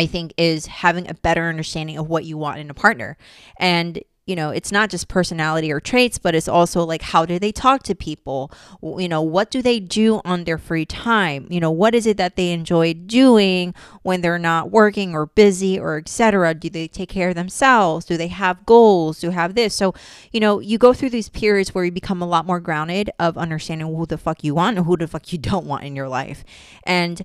I 0.00 0.06
think, 0.06 0.32
is 0.38 0.64
having 0.64 1.10
a 1.10 1.14
better 1.14 1.50
understanding 1.50 1.98
of 1.98 2.08
what 2.08 2.24
you 2.24 2.38
want 2.38 2.58
in 2.58 2.70
a 2.70 2.74
partner. 2.74 3.18
And 3.58 4.02
you 4.26 4.36
know, 4.36 4.50
it's 4.50 4.70
not 4.70 4.90
just 4.90 5.08
personality 5.08 5.72
or 5.72 5.80
traits, 5.80 6.16
but 6.16 6.36
it's 6.36 6.46
also 6.46 6.84
like 6.84 7.02
how 7.02 7.26
do 7.26 7.38
they 7.38 7.50
talk 7.50 7.82
to 7.82 7.94
people? 7.96 8.52
You 8.80 9.08
know, 9.08 9.20
what 9.20 9.50
do 9.50 9.60
they 9.60 9.80
do 9.80 10.20
on 10.24 10.44
their 10.44 10.56
free 10.56 10.86
time? 10.86 11.48
You 11.50 11.58
know, 11.58 11.72
what 11.72 11.96
is 11.96 12.06
it 12.06 12.16
that 12.18 12.36
they 12.36 12.52
enjoy 12.52 12.94
doing 12.94 13.74
when 14.02 14.20
they're 14.20 14.38
not 14.38 14.70
working 14.70 15.14
or 15.14 15.26
busy 15.26 15.78
or 15.80 15.98
etc. 15.98 16.54
Do 16.54 16.70
they 16.70 16.86
take 16.86 17.08
care 17.08 17.30
of 17.30 17.34
themselves? 17.34 18.06
Do 18.06 18.16
they 18.16 18.28
have 18.28 18.64
goals? 18.64 19.18
Do 19.18 19.28
they 19.28 19.34
have 19.34 19.56
this? 19.56 19.74
So, 19.74 19.94
you 20.30 20.38
know, 20.38 20.60
you 20.60 20.78
go 20.78 20.92
through 20.92 21.10
these 21.10 21.28
periods 21.28 21.74
where 21.74 21.84
you 21.84 21.90
become 21.90 22.22
a 22.22 22.26
lot 22.26 22.46
more 22.46 22.60
grounded 22.60 23.10
of 23.18 23.36
understanding 23.36 23.88
who 23.88 24.06
the 24.06 24.16
fuck 24.16 24.44
you 24.44 24.54
want 24.54 24.76
and 24.76 24.86
who 24.86 24.96
the 24.96 25.08
fuck 25.08 25.32
you 25.32 25.38
don't 25.38 25.66
want 25.66 25.82
in 25.82 25.96
your 25.96 26.08
life. 26.08 26.44
And 26.84 27.22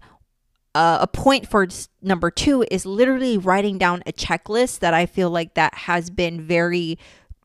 uh, 0.75 0.99
a 1.01 1.07
point 1.07 1.47
for 1.47 1.67
number 2.01 2.29
two 2.29 2.65
is 2.69 2.85
literally 2.85 3.37
writing 3.37 3.77
down 3.77 4.03
a 4.05 4.11
checklist 4.11 4.79
that 4.79 4.93
I 4.93 5.05
feel 5.05 5.29
like 5.29 5.53
that 5.55 5.73
has 5.73 6.09
been 6.09 6.41
very 6.41 6.99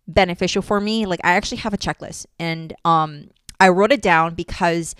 beneficial 0.08 0.62
for 0.62 0.80
me. 0.80 1.06
Like 1.06 1.20
I 1.22 1.32
actually 1.32 1.58
have 1.58 1.72
a 1.72 1.78
checklist 1.78 2.26
and 2.38 2.74
um 2.84 3.30
I 3.60 3.68
wrote 3.68 3.92
it 3.92 4.02
down 4.02 4.34
because 4.34 4.96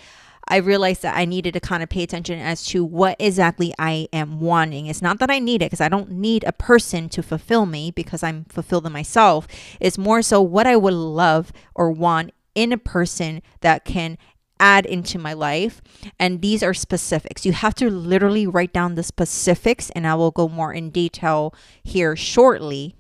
I 0.47 0.57
realized 0.57 1.03
that 1.03 1.17
I 1.17 1.25
needed 1.25 1.55
to 1.55 1.61
kind 1.61 1.83
of 1.83 1.89
pay 1.89 2.03
attention 2.03 2.39
as 2.39 2.65
to 2.67 2.85
what 2.85 3.17
exactly 3.19 3.73
I 3.79 4.09
am 4.13 4.41
wanting. 4.41 4.87
It's 4.87 5.03
not 5.03 5.19
that 5.21 5.31
I 5.31 5.39
need 5.39 5.63
it 5.63 5.67
because 5.67 5.81
I 5.81 5.89
don't 5.89 6.11
need 6.11 6.45
a 6.45 6.53
person 6.53 7.09
to 7.11 7.23
fulfill 7.23 7.67
me 7.67 7.91
because 7.91 8.23
I'm 8.23 8.45
fulfilled 8.45 8.87
in 8.87 8.93
myself. 8.93 9.47
It's 9.81 9.99
more 9.99 10.23
so 10.23 10.41
what 10.41 10.67
I 10.67 10.77
would 10.77 10.95
love 10.95 11.53
or 11.75 11.91
want 11.91 12.33
in 12.55 12.73
a 12.73 12.79
person 12.79 13.43
that 13.61 13.85
can 13.85 14.19
add 14.61 14.87
into 14.87 15.19
my 15.19 15.33
life. 15.33 15.83
And 16.19 16.41
these 16.41 16.63
are 16.63 16.75
specifics. 16.75 17.45
You 17.45 17.53
have 17.53 17.75
to 17.77 17.91
literally 17.91 18.47
write 18.47 18.73
down 18.73 18.95
the 18.95 19.03
specifics, 19.03 19.91
and 19.91 20.07
I 20.07 20.15
will 20.15 20.31
go 20.31 20.49
more 20.49 20.73
in 20.73 20.91
detail 20.91 21.53
here 21.83 22.15
shortly. 22.15 22.95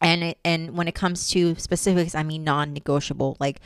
And 0.00 0.24
it, 0.24 0.38
and 0.44 0.76
when 0.76 0.88
it 0.88 0.94
comes 0.94 1.28
to 1.30 1.54
specifics, 1.56 2.14
I 2.14 2.24
mean 2.24 2.42
non-negotiable. 2.42 3.36
Like, 3.38 3.60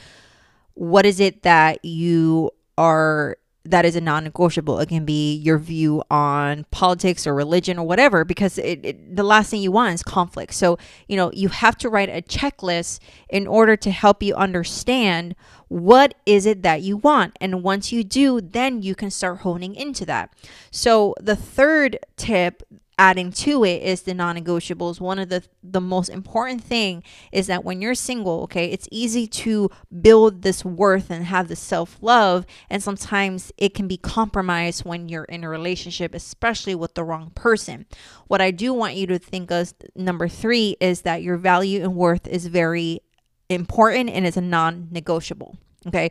what 0.74 1.06
is 1.06 1.20
it 1.20 1.42
that 1.44 1.82
you 1.84 2.50
are 2.76 3.38
that 3.70 3.84
is 3.84 3.96
a 3.96 4.00
non-negotiable. 4.00 4.78
It 4.78 4.88
can 4.88 5.04
be 5.04 5.34
your 5.36 5.58
view 5.58 6.02
on 6.10 6.64
politics 6.70 7.26
or 7.26 7.34
religion 7.34 7.78
or 7.78 7.86
whatever 7.86 8.24
because 8.24 8.58
it, 8.58 8.80
it, 8.84 9.16
the 9.16 9.22
last 9.22 9.50
thing 9.50 9.62
you 9.62 9.72
want 9.72 9.94
is 9.94 10.02
conflict. 10.02 10.54
So 10.54 10.78
you 11.08 11.16
know 11.16 11.30
you 11.32 11.48
have 11.48 11.76
to 11.78 11.88
write 11.88 12.08
a 12.08 12.22
checklist 12.22 13.00
in 13.28 13.46
order 13.46 13.76
to 13.76 13.90
help 13.90 14.22
you 14.22 14.34
understand 14.34 15.34
what 15.68 16.14
is 16.24 16.46
it 16.46 16.62
that 16.62 16.82
you 16.82 16.96
want. 16.96 17.36
And 17.40 17.62
once 17.62 17.92
you 17.92 18.04
do 18.04 18.40
then 18.40 18.82
you 18.82 18.94
can 18.94 19.10
start 19.10 19.38
honing 19.38 19.74
into 19.74 20.06
that. 20.06 20.32
So 20.70 21.14
the 21.20 21.36
third 21.36 21.98
tip 22.16 22.62
adding 22.98 23.30
to 23.30 23.64
it 23.64 23.82
is 23.82 24.02
the 24.02 24.14
non-negotiables. 24.14 25.00
One 25.00 25.18
of 25.18 25.28
the 25.28 25.42
the 25.62 25.80
most 25.80 26.08
important 26.08 26.62
thing 26.62 27.02
is 27.30 27.46
that 27.48 27.64
when 27.64 27.82
you're 27.82 27.94
single 27.94 28.42
okay 28.42 28.70
it's 28.70 28.88
easy 28.90 29.26
to 29.26 29.68
build 30.00 30.42
this 30.42 30.64
worth 30.64 31.10
and 31.10 31.24
have 31.24 31.48
the 31.48 31.56
self-love 31.56 32.46
and 32.70 32.82
sometimes 32.82 33.52
it 33.58 33.74
can 33.74 33.88
be 33.88 33.96
compromised 33.96 34.84
when 34.84 35.08
you're 35.08 35.24
in 35.24 35.44
a 35.44 35.48
relationship 35.48 36.14
especially 36.14 36.74
with 36.74 36.94
the 36.94 37.04
wrong 37.04 37.30
person. 37.34 37.86
What 38.28 38.40
i 38.40 38.50
do 38.50 38.72
want 38.72 38.94
you 38.94 39.06
to 39.08 39.18
think 39.18 39.50
of 39.50 39.74
number 39.94 40.28
3 40.28 40.76
is 40.80 41.02
that 41.02 41.22
your 41.22 41.36
value 41.36 41.82
and 41.82 41.96
worth 41.96 42.26
is 42.26 42.46
very 42.46 43.00
important 43.48 44.08
and 44.10 44.26
it's 44.26 44.36
a 44.36 44.40
non-negotiable 44.40 45.56
okay? 45.86 46.10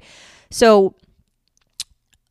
So 0.52 0.96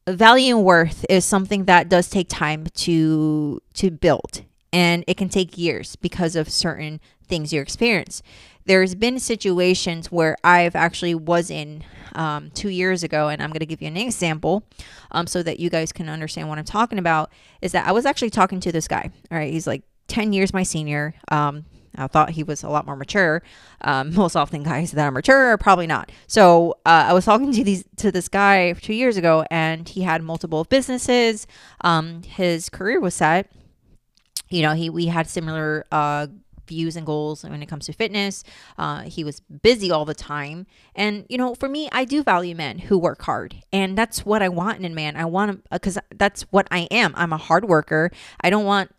value 0.09 0.57
and 0.57 0.65
worth 0.65 1.05
is 1.09 1.25
something 1.25 1.65
that 1.65 1.89
does 1.89 2.09
take 2.09 2.29
time 2.29 2.67
to 2.75 3.61
to 3.75 3.91
build. 3.91 4.43
And 4.73 5.05
it 5.07 5.17
can 5.17 5.29
take 5.29 5.57
years 5.57 5.97
because 5.97 6.35
of 6.35 6.49
certain 6.49 7.01
things 7.27 7.53
you 7.53 7.61
experience. 7.61 8.23
There's 8.67 8.95
been 8.95 9.19
situations 9.19 10.11
where 10.11 10.37
i've 10.43 10.75
actually 10.75 11.15
was 11.15 11.51
in 11.51 11.85
um, 12.15 12.51
two 12.53 12.71
years 12.71 13.03
ago 13.03 13.29
and 13.29 13.43
i'm 13.43 13.51
going 13.51 13.61
to 13.61 13.67
give 13.67 13.83
you 13.83 13.89
an 13.89 13.97
example 13.97 14.65
um, 15.11 15.27
so 15.27 15.43
that 15.43 15.61
you 15.61 15.69
guys 15.69 15.93
can 15.93 16.09
understand 16.09 16.49
what 16.49 16.59
i'm 16.59 16.65
talking 16.65 16.99
about 16.99 17.31
is 17.61 17.73
that 17.73 17.87
i 17.87 17.93
was 17.93 18.07
actually 18.07 18.31
talking 18.31 18.61
to 18.61 18.73
this 18.73 18.89
guy 18.89 19.11
all 19.31 19.39
right? 19.39 19.53
He's 19.53 19.67
like 19.67 19.83
10 20.09 20.33
years 20.33 20.55
my 20.55 20.63
senior 20.63 21.15
um, 21.29 21.67
I 21.97 22.07
thought 22.07 22.31
he 22.31 22.43
was 22.43 22.63
a 22.63 22.69
lot 22.69 22.87
more 22.87 22.97
mature. 22.97 23.43
Um, 23.81 24.15
most 24.25 24.37
often, 24.37 24.63
guys 24.63 24.93
that 24.93 25.05
are 25.05 25.11
mature 25.11 25.53
are 25.53 25.59
probably 25.59 25.87
not. 25.87 26.11
So 26.27 26.73
uh, 26.87 27.07
I 27.09 27.13
was 27.13 27.25
talking 27.25 27.53
to 27.53 27.65
these 27.65 27.85
to 27.97 28.11
this 28.11 28.29
guy 28.29 28.73
two 28.73 28.95
years 28.95 29.17
ago, 29.17 29.45
and 29.51 29.89
he 29.89 30.03
had 30.03 30.23
multiple 30.23 30.65
businesses. 30.65 31.47
Um, 31.83 32.23
his 32.23 32.69
career 32.69 33.01
was 33.01 33.15
set. 33.15 33.51
You 34.51 34.63
know, 34.63 34.75
he 34.75 34.91
we 34.91 35.07
had 35.07 35.29
similar 35.29 35.87
uh, 35.91 36.27
views 36.67 36.97
and 36.97 37.07
goals 37.07 37.43
when 37.45 37.63
it 37.63 37.67
comes 37.67 37.87
to 37.87 37.93
fitness. 37.93 38.45
Uh, 38.79 39.03
he 39.03 39.25
was 39.25 39.41
busy 39.41 39.91
all 39.91 40.05
the 40.05 40.15
time. 40.15 40.67
And, 40.95 41.27
you 41.29 41.39
know, 41.39 41.55
for 41.55 41.69
me, 41.69 41.89
I 41.93 42.05
do 42.05 42.23
value 42.23 42.55
men 42.55 42.79
who 42.79 42.99
work 42.99 43.23
hard. 43.23 43.57
And 43.73 43.97
that's 43.97 44.25
what 44.25 44.43
I 44.43 44.49
want 44.49 44.79
in 44.79 44.85
a 44.93 44.95
man. 44.95 45.17
I 45.17 45.25
want 45.25 45.65
because 45.71 45.99
that's 46.15 46.43
what 46.45 46.67
I 46.71 46.81
am. 46.91 47.13
I'm 47.17 47.33
a 47.33 47.39
hard 47.39 47.67
worker. 47.67 48.11
I 48.41 48.51
don't 48.51 48.65
want 48.65 48.95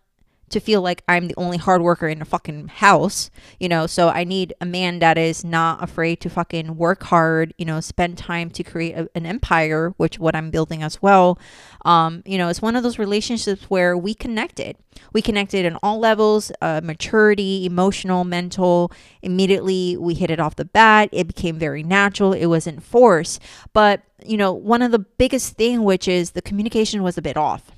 to 0.50 0.60
feel 0.60 0.80
like 0.80 1.02
I'm 1.08 1.28
the 1.28 1.34
only 1.36 1.56
hard 1.56 1.82
worker 1.82 2.08
in 2.08 2.22
a 2.22 2.24
fucking 2.24 2.68
house, 2.68 3.30
you 3.58 3.68
know. 3.68 3.86
So 3.86 4.08
I 4.08 4.24
need 4.24 4.54
a 4.60 4.66
man 4.66 5.00
that 5.00 5.18
is 5.18 5.44
not 5.44 5.82
afraid 5.82 6.20
to 6.20 6.30
fucking 6.30 6.76
work 6.76 7.02
hard, 7.04 7.52
you 7.58 7.64
know, 7.64 7.80
spend 7.80 8.16
time 8.16 8.50
to 8.50 8.62
create 8.62 8.92
a, 8.92 9.08
an 9.14 9.26
empire, 9.26 9.94
which 9.96 10.18
what 10.18 10.36
I'm 10.36 10.50
building 10.50 10.82
as 10.82 11.02
well. 11.02 11.38
Um, 11.84 12.22
you 12.24 12.38
know, 12.38 12.48
it's 12.48 12.62
one 12.62 12.76
of 12.76 12.82
those 12.82 12.98
relationships 12.98 13.64
where 13.64 13.96
we 13.96 14.14
connected. 14.14 14.76
We 15.12 15.20
connected 15.20 15.64
in 15.64 15.76
all 15.82 15.98
levels, 15.98 16.52
uh, 16.60 16.80
maturity, 16.82 17.66
emotional, 17.66 18.24
mental. 18.24 18.92
Immediately, 19.22 19.96
we 19.96 20.14
hit 20.14 20.30
it 20.30 20.40
off 20.40 20.56
the 20.56 20.64
bat. 20.64 21.08
It 21.12 21.26
became 21.26 21.58
very 21.58 21.82
natural. 21.82 22.32
It 22.32 22.46
wasn't 22.46 22.82
forced. 22.82 23.42
But 23.72 24.02
you 24.24 24.36
know, 24.36 24.52
one 24.52 24.82
of 24.82 24.92
the 24.92 24.98
biggest 24.98 25.54
thing, 25.54 25.82
which 25.82 26.08
is 26.08 26.32
the 26.32 26.42
communication 26.42 27.02
was 27.02 27.18
a 27.18 27.22
bit 27.22 27.36
off 27.36 27.72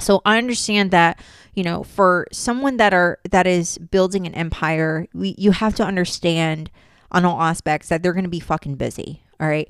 so 0.00 0.20
i 0.24 0.38
understand 0.38 0.90
that 0.90 1.18
you 1.56 1.64
know 1.64 1.82
for 1.82 2.26
someone 2.30 2.76
that 2.76 2.94
are 2.94 3.18
that 3.28 3.46
is 3.46 3.78
building 3.78 4.26
an 4.26 4.34
empire 4.34 5.08
we, 5.12 5.34
you 5.36 5.50
have 5.50 5.74
to 5.74 5.82
understand 5.82 6.70
on 7.10 7.24
all 7.24 7.40
aspects 7.40 7.88
that 7.88 8.02
they're 8.02 8.12
going 8.12 8.24
to 8.24 8.30
be 8.30 8.40
fucking 8.40 8.76
busy 8.76 9.22
all 9.40 9.48
right? 9.48 9.68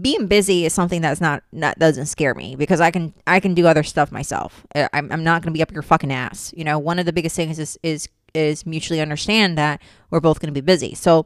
Being 0.00 0.26
busy 0.26 0.66
is 0.66 0.74
something 0.74 1.00
that's 1.00 1.20
not 1.20 1.42
that 1.54 1.78
doesn't 1.78 2.06
scare 2.06 2.34
me 2.34 2.54
because 2.54 2.82
i 2.82 2.90
can 2.90 3.14
i 3.26 3.40
can 3.40 3.54
do 3.54 3.66
other 3.66 3.82
stuff 3.82 4.12
myself. 4.12 4.66
Uh, 4.74 4.88
I'm, 4.92 5.10
I'm 5.10 5.24
not 5.24 5.40
going 5.40 5.52
to 5.52 5.56
be 5.56 5.62
up 5.62 5.72
your 5.72 5.82
fucking 5.82 6.12
ass 6.12 6.52
you 6.54 6.64
know? 6.64 6.78
One 6.78 6.98
of 6.98 7.06
the 7.06 7.12
biggest 7.12 7.34
things 7.34 7.58
is 7.58 7.78
is 7.82 8.08
is 8.34 8.66
mutually 8.66 9.00
understand 9.00 9.56
that 9.56 9.80
we're 10.10 10.20
both 10.20 10.38
going 10.38 10.52
to 10.52 10.60
be 10.60 10.64
busy. 10.64 10.94
So 10.94 11.24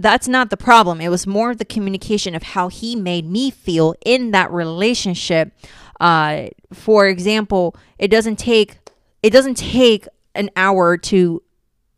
that's 0.00 0.26
not 0.26 0.50
the 0.50 0.56
problem. 0.56 1.00
It 1.00 1.08
was 1.08 1.26
more 1.26 1.54
the 1.54 1.64
communication 1.64 2.34
of 2.34 2.42
how 2.42 2.68
he 2.68 2.96
made 2.96 3.28
me 3.28 3.50
feel 3.50 3.94
in 4.04 4.32
that 4.32 4.50
relationship 4.50 5.52
uh, 6.00 6.48
for 6.72 7.06
example, 7.06 7.76
it 7.98 8.08
doesn't 8.08 8.36
take 8.36 8.78
it 9.22 9.30
doesn't 9.30 9.56
take 9.56 10.06
an 10.34 10.50
hour 10.56 10.96
to 10.96 11.42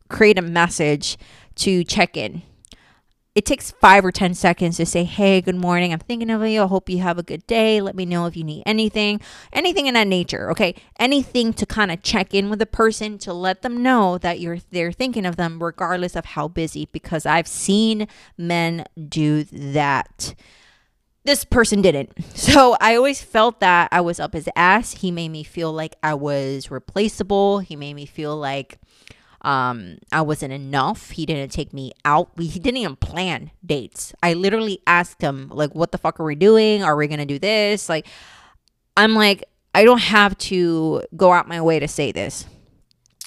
create 0.09 0.37
a 0.37 0.41
message 0.41 1.17
to 1.55 1.83
check 1.83 2.17
in. 2.17 2.41
It 3.33 3.45
takes 3.45 3.71
five 3.71 4.03
or 4.03 4.11
10 4.11 4.33
seconds 4.33 4.75
to 4.75 4.85
say, 4.85 5.05
Hey, 5.05 5.39
good 5.39 5.55
morning. 5.55 5.93
I'm 5.93 5.99
thinking 5.99 6.29
of 6.29 6.45
you. 6.45 6.63
I 6.63 6.67
hope 6.67 6.89
you 6.89 6.97
have 6.99 7.17
a 7.17 7.23
good 7.23 7.47
day. 7.47 7.79
Let 7.79 7.95
me 7.95 8.05
know 8.05 8.25
if 8.25 8.35
you 8.35 8.43
need 8.43 8.63
anything, 8.65 9.21
anything 9.53 9.87
in 9.87 9.93
that 9.93 10.07
nature. 10.07 10.51
Okay. 10.51 10.75
Anything 10.99 11.53
to 11.53 11.65
kind 11.65 11.91
of 11.91 12.03
check 12.03 12.33
in 12.33 12.49
with 12.49 12.61
a 12.61 12.65
person 12.65 13.17
to 13.19 13.31
let 13.31 13.61
them 13.61 13.81
know 13.81 14.17
that 14.17 14.41
you're 14.41 14.57
they're 14.71 14.91
thinking 14.91 15.25
of 15.25 15.37
them, 15.37 15.63
regardless 15.63 16.17
of 16.17 16.25
how 16.25 16.49
busy, 16.49 16.89
because 16.91 17.25
I've 17.25 17.47
seen 17.47 18.07
men 18.37 18.85
do 19.07 19.45
that 19.45 20.35
this 21.23 21.45
person 21.45 21.81
didn't. 21.81 22.11
So 22.35 22.75
I 22.81 22.95
always 22.95 23.21
felt 23.21 23.59
that 23.59 23.89
I 23.91 24.01
was 24.01 24.19
up 24.19 24.33
his 24.33 24.49
ass. 24.55 24.93
He 24.93 25.11
made 25.11 25.29
me 25.29 25.43
feel 25.43 25.71
like 25.71 25.95
I 26.01 26.13
was 26.15 26.71
replaceable. 26.71 27.59
He 27.59 27.75
made 27.75 27.93
me 27.93 28.05
feel 28.05 28.35
like 28.35 28.79
um, 29.43 29.97
I 30.11 30.21
wasn't 30.21 30.53
enough. 30.53 31.11
He 31.11 31.25
didn't 31.25 31.51
take 31.51 31.73
me 31.73 31.91
out. 32.05 32.29
He 32.37 32.59
didn't 32.59 32.77
even 32.77 32.95
plan 32.95 33.51
dates. 33.65 34.13
I 34.21 34.33
literally 34.33 34.81
asked 34.87 35.21
him, 35.21 35.49
like, 35.51 35.75
what 35.75 35.91
the 35.91 35.97
fuck 35.97 36.19
are 36.19 36.23
we 36.23 36.35
doing? 36.35 36.83
Are 36.83 36.95
we 36.95 37.07
going 37.07 37.19
to 37.19 37.25
do 37.25 37.39
this? 37.39 37.89
Like, 37.89 38.07
I'm 38.97 39.13
like, 39.13 39.43
I 39.73 39.83
don't 39.83 40.01
have 40.01 40.37
to 40.39 41.03
go 41.15 41.31
out 41.31 41.47
my 41.47 41.61
way 41.61 41.79
to 41.79 41.87
say 41.87 42.11
this. 42.11 42.45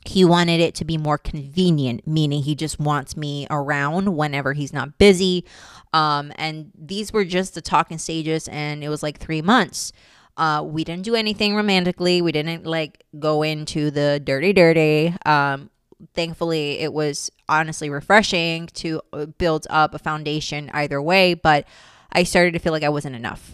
He 0.06 0.24
wanted 0.24 0.60
it 0.60 0.74
to 0.76 0.84
be 0.84 0.98
more 0.98 1.16
convenient, 1.16 2.06
meaning 2.06 2.42
he 2.42 2.54
just 2.54 2.78
wants 2.78 3.16
me 3.16 3.46
around 3.48 4.14
whenever 4.16 4.52
he's 4.52 4.72
not 4.72 4.98
busy. 4.98 5.46
Um, 5.94 6.32
and 6.34 6.72
these 6.76 7.12
were 7.12 7.24
just 7.24 7.54
the 7.54 7.62
talking 7.62 7.98
stages, 7.98 8.48
and 8.48 8.82
it 8.82 8.88
was 8.88 9.02
like 9.02 9.18
three 9.18 9.40
months. 9.40 9.92
Uh, 10.36 10.62
we 10.66 10.82
didn't 10.82 11.04
do 11.04 11.14
anything 11.14 11.54
romantically. 11.54 12.20
We 12.20 12.32
didn't 12.32 12.66
like 12.66 13.04
go 13.18 13.42
into 13.42 13.92
the 13.92 14.20
dirty, 14.22 14.52
dirty. 14.52 15.14
Um, 15.24 15.70
thankfully 16.12 16.80
it 16.80 16.92
was 16.92 17.30
honestly 17.48 17.88
refreshing 17.88 18.66
to 18.66 19.00
uh, 19.12 19.26
build 19.26 19.66
up 19.70 19.94
a 19.94 19.98
foundation 19.98 20.70
either 20.74 21.00
way 21.00 21.32
but 21.32 21.66
i 22.12 22.22
started 22.22 22.52
to 22.52 22.58
feel 22.58 22.72
like 22.72 22.82
i 22.82 22.88
wasn't 22.88 23.14
enough 23.14 23.52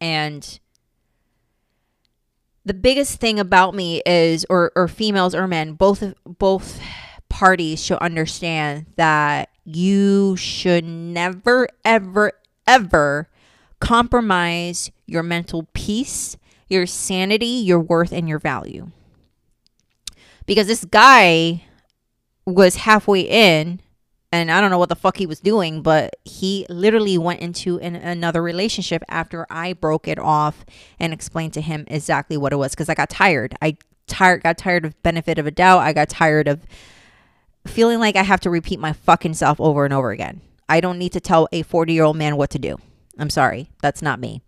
and 0.00 0.58
the 2.64 2.74
biggest 2.74 3.20
thing 3.20 3.38
about 3.38 3.74
me 3.74 4.02
is 4.06 4.44
or 4.48 4.72
or 4.74 4.88
females 4.88 5.34
or 5.34 5.46
men 5.46 5.74
both 5.74 6.02
both 6.24 6.80
parties 7.28 7.82
should 7.84 7.98
understand 7.98 8.86
that 8.96 9.48
you 9.64 10.36
should 10.36 10.84
never 10.84 11.68
ever 11.84 12.32
ever 12.66 13.28
compromise 13.80 14.90
your 15.06 15.22
mental 15.22 15.68
peace 15.72 16.36
your 16.68 16.86
sanity 16.86 17.46
your 17.46 17.80
worth 17.80 18.12
and 18.12 18.28
your 18.28 18.38
value 18.38 18.90
because 20.46 20.66
this 20.66 20.84
guy 20.84 21.64
was 22.46 22.76
halfway 22.76 23.20
in 23.20 23.80
and 24.32 24.50
I 24.50 24.62
don't 24.62 24.70
know 24.70 24.78
what 24.78 24.88
the 24.88 24.96
fuck 24.96 25.18
he 25.18 25.26
was 25.26 25.40
doing, 25.40 25.82
but 25.82 26.16
he 26.24 26.64
literally 26.70 27.18
went 27.18 27.40
into 27.40 27.78
an, 27.80 27.94
another 27.94 28.42
relationship 28.42 29.02
after 29.08 29.46
I 29.50 29.74
broke 29.74 30.08
it 30.08 30.18
off 30.18 30.64
and 30.98 31.12
explained 31.12 31.52
to 31.52 31.60
him 31.60 31.84
exactly 31.88 32.38
what 32.38 32.54
it 32.54 32.56
was 32.56 32.72
because 32.72 32.88
I 32.88 32.94
got 32.94 33.10
tired. 33.10 33.54
I 33.60 33.76
tired 34.06 34.42
got 34.42 34.56
tired 34.56 34.86
of 34.86 35.00
benefit 35.02 35.38
of 35.38 35.46
a 35.46 35.50
doubt. 35.50 35.80
I 35.80 35.92
got 35.92 36.08
tired 36.08 36.48
of 36.48 36.66
feeling 37.66 37.98
like 37.98 38.16
I 38.16 38.22
have 38.22 38.40
to 38.40 38.50
repeat 38.50 38.80
my 38.80 38.92
fucking 38.92 39.34
self 39.34 39.60
over 39.60 39.84
and 39.84 39.94
over 39.94 40.10
again. 40.10 40.40
I 40.68 40.80
don't 40.80 40.98
need 40.98 41.12
to 41.12 41.20
tell 41.20 41.48
a 41.52 41.62
40-year-old 41.62 42.16
man 42.16 42.36
what 42.36 42.50
to 42.50 42.58
do. 42.58 42.78
I'm 43.18 43.30
sorry. 43.30 43.68
That's 43.82 44.02
not 44.02 44.20
me. 44.20 44.42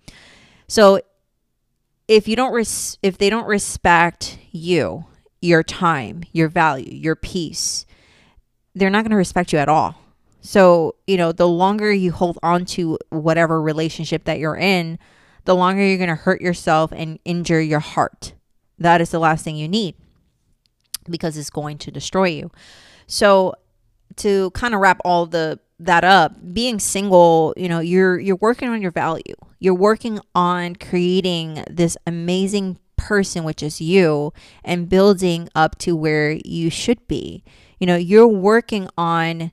So 0.68 1.00
if 2.08 2.28
you 2.28 2.36
don't 2.36 2.52
res- 2.52 2.98
if 3.02 3.18
they 3.18 3.30
don't 3.30 3.46
respect 3.46 4.38
you, 4.50 5.04
your 5.40 5.62
time, 5.62 6.24
your 6.32 6.48
value, 6.48 6.90
your 6.90 7.16
peace, 7.16 7.84
they're 8.74 8.90
not 8.90 9.02
going 9.02 9.10
to 9.10 9.16
respect 9.16 9.52
you 9.52 9.58
at 9.58 9.68
all. 9.68 9.96
So, 10.40 10.96
you 11.06 11.16
know, 11.16 11.32
the 11.32 11.48
longer 11.48 11.92
you 11.92 12.12
hold 12.12 12.38
on 12.42 12.64
to 12.66 12.98
whatever 13.10 13.60
relationship 13.60 14.24
that 14.24 14.38
you're 14.38 14.56
in, 14.56 14.98
the 15.44 15.54
longer 15.54 15.84
you're 15.84 15.98
going 15.98 16.08
to 16.08 16.14
hurt 16.14 16.40
yourself 16.40 16.92
and 16.92 17.18
injure 17.24 17.60
your 17.60 17.80
heart. 17.80 18.34
That 18.78 19.00
is 19.00 19.10
the 19.10 19.18
last 19.18 19.44
thing 19.44 19.56
you 19.56 19.68
need 19.68 19.94
because 21.08 21.36
it's 21.36 21.50
going 21.50 21.78
to 21.78 21.90
destroy 21.90 22.28
you. 22.28 22.50
So, 23.06 23.54
to 24.16 24.50
kind 24.50 24.74
of 24.74 24.80
wrap 24.80 25.00
all 25.04 25.26
the 25.26 25.58
that 25.80 26.04
up, 26.04 26.36
being 26.54 26.78
single, 26.78 27.52
you 27.56 27.68
know, 27.68 27.80
you're 27.80 28.18
you're 28.18 28.36
working 28.36 28.68
on 28.68 28.80
your 28.82 28.92
value. 28.92 29.34
You're 29.58 29.74
working 29.74 30.20
on 30.34 30.76
creating 30.76 31.64
this 31.70 31.96
amazing 32.06 32.78
person 32.96 33.44
which 33.44 33.62
is 33.62 33.80
you 33.80 34.32
and 34.64 34.88
building 34.88 35.48
up 35.54 35.76
to 35.76 35.96
where 35.96 36.38
you 36.44 36.70
should 36.70 37.06
be 37.06 37.42
you 37.84 37.86
know, 37.86 37.96
you're 37.96 38.26
working 38.26 38.88
on, 38.96 39.52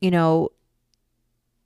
you 0.00 0.10
know, 0.12 0.50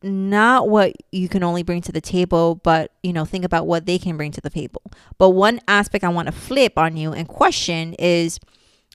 not 0.03 0.69
what 0.69 0.95
you 1.13 1.29
can 1.29 1.43
only 1.43 1.63
bring 1.63 1.83
to 1.83 1.93
the 1.93 2.01
table, 2.01 2.55
but 2.57 2.93
you 3.03 3.13
know, 3.13 3.25
think 3.25 3.45
about 3.45 3.67
what 3.67 3.85
they 3.87 3.99
can 3.99 4.17
bring 4.17 4.33
to 4.33 4.41
the 4.41 4.49
table. 4.49 4.83
But 5.19 5.31
one 5.31 5.61
aspect 5.69 6.03
I 6.03 6.09
want 6.09 6.27
to 6.27 6.33
flip 6.33 6.79
on 6.79 6.97
you 6.97 7.13
and 7.13 7.29
question 7.29 7.93
is 7.99 8.41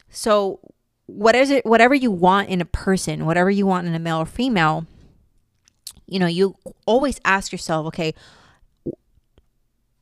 so 0.09 0.59
what 1.07 1.35
is 1.35 1.49
it 1.49 1.65
whatever 1.65 1.95
you 1.95 2.11
want 2.11 2.49
in 2.49 2.61
a 2.61 2.65
person, 2.65 3.25
whatever 3.25 3.49
you 3.49 3.65
want 3.65 3.87
in 3.87 3.95
a 3.95 3.99
male 3.99 4.19
or 4.19 4.25
female, 4.25 4.85
you 6.05 6.19
know, 6.19 6.27
you 6.27 6.55
always 6.85 7.19
ask 7.25 7.51
yourself, 7.51 7.87
okay, 7.87 8.13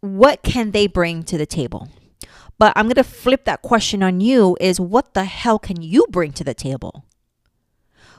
what 0.01 0.43
can 0.43 0.71
they 0.71 0.87
bring 0.87 1.23
to 1.23 1.37
the 1.37 1.45
table? 1.45 1.89
But 2.57 2.73
I'm 2.75 2.85
going 2.85 2.95
to 2.95 3.03
flip 3.03 3.45
that 3.45 3.61
question 3.61 4.01
on 4.01 4.21
you 4.21 4.57
is 4.61 4.79
what 4.79 5.13
the 5.13 5.25
hell 5.25 5.59
can 5.59 5.81
you 5.81 6.05
bring 6.09 6.31
to 6.33 6.43
the 6.43 6.53
table? 6.53 7.05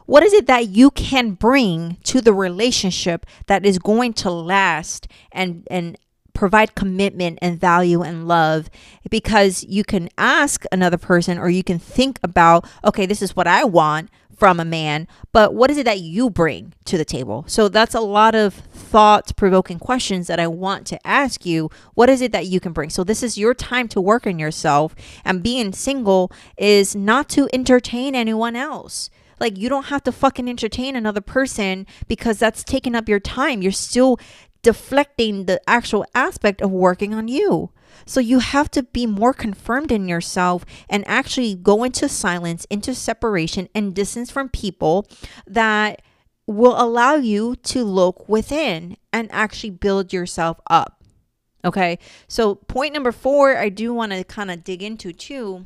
What 0.04 0.22
is 0.22 0.32
it 0.32 0.46
that 0.46 0.68
you 0.68 0.90
can 0.90 1.32
bring 1.32 1.96
to 2.04 2.20
the 2.20 2.32
relationship 2.32 3.26
that 3.46 3.66
is 3.66 3.78
going 3.78 4.12
to 4.14 4.30
last 4.30 5.08
and 5.32 5.66
and 5.70 5.96
provide 6.36 6.74
commitment 6.74 7.38
and 7.40 7.58
value 7.58 8.02
and 8.02 8.28
love 8.28 8.68
because 9.08 9.64
you 9.64 9.82
can 9.82 10.08
ask 10.18 10.64
another 10.70 10.98
person 10.98 11.38
or 11.38 11.48
you 11.48 11.64
can 11.64 11.78
think 11.78 12.18
about 12.22 12.68
okay 12.84 13.06
this 13.06 13.22
is 13.22 13.34
what 13.34 13.46
I 13.46 13.64
want 13.64 14.10
from 14.36 14.60
a 14.60 14.64
man, 14.66 15.08
but 15.32 15.54
what 15.54 15.70
is 15.70 15.78
it 15.78 15.84
that 15.84 16.00
you 16.00 16.28
bring 16.28 16.74
to 16.84 16.98
the 16.98 17.06
table? 17.06 17.44
So 17.48 17.68
that's 17.68 17.94
a 17.94 18.00
lot 18.00 18.34
of 18.34 18.52
thought 18.52 19.34
provoking 19.34 19.78
questions 19.78 20.26
that 20.26 20.38
I 20.38 20.46
want 20.46 20.86
to 20.88 21.06
ask 21.06 21.46
you. 21.46 21.70
What 21.94 22.10
is 22.10 22.20
it 22.20 22.32
that 22.32 22.46
you 22.46 22.60
can 22.60 22.72
bring? 22.72 22.90
So 22.90 23.02
this 23.02 23.22
is 23.22 23.38
your 23.38 23.54
time 23.54 23.88
to 23.88 24.00
work 24.00 24.26
on 24.26 24.38
yourself, 24.38 24.94
and 25.24 25.42
being 25.42 25.72
single 25.72 26.30
is 26.58 26.94
not 26.94 27.30
to 27.30 27.48
entertain 27.52 28.14
anyone 28.14 28.56
else. 28.56 29.08
Like 29.38 29.58
you 29.58 29.68
don't 29.68 29.86
have 29.86 30.02
to 30.04 30.12
fucking 30.12 30.48
entertain 30.48 30.96
another 30.96 31.20
person 31.20 31.86
because 32.08 32.38
that's 32.38 32.64
taking 32.64 32.94
up 32.94 33.08
your 33.08 33.20
time. 33.20 33.62
You're 33.62 33.72
still 33.72 34.18
deflecting 34.66 35.44
the 35.44 35.60
actual 35.68 36.04
aspect 36.12 36.60
of 36.60 36.72
working 36.72 37.14
on 37.14 37.28
you. 37.28 37.70
So 38.04 38.18
you 38.18 38.40
have 38.40 38.68
to 38.72 38.82
be 38.82 39.06
more 39.06 39.32
confirmed 39.32 39.92
in 39.92 40.08
yourself 40.08 40.66
and 40.90 41.06
actually 41.06 41.54
go 41.54 41.84
into 41.84 42.08
silence, 42.08 42.64
into 42.68 42.92
separation 42.92 43.68
and 43.76 43.94
distance 43.94 44.28
from 44.28 44.48
people 44.48 45.06
that 45.46 46.02
will 46.48 46.74
allow 46.76 47.14
you 47.14 47.54
to 47.62 47.84
look 47.84 48.28
within 48.28 48.96
and 49.12 49.30
actually 49.30 49.70
build 49.70 50.12
yourself 50.12 50.58
up. 50.68 51.00
Okay. 51.64 52.00
So, 52.26 52.56
point 52.56 52.92
number 52.92 53.12
four, 53.12 53.56
I 53.56 53.68
do 53.68 53.94
want 53.94 54.10
to 54.10 54.24
kind 54.24 54.50
of 54.50 54.64
dig 54.64 54.82
into 54.82 55.12
too 55.12 55.64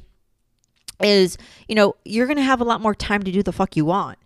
is, 1.03 1.39
you 1.69 1.75
know, 1.75 1.95
you're 2.05 2.27
going 2.27 2.37
to 2.37 2.43
have 2.43 2.61
a 2.61 2.65
lot 2.65 2.83
more 2.83 2.95
time 2.95 3.23
to 3.23 3.33
do 3.33 3.43
the 3.43 3.53
fuck 3.53 3.77
you 3.77 3.87
want 3.87 4.19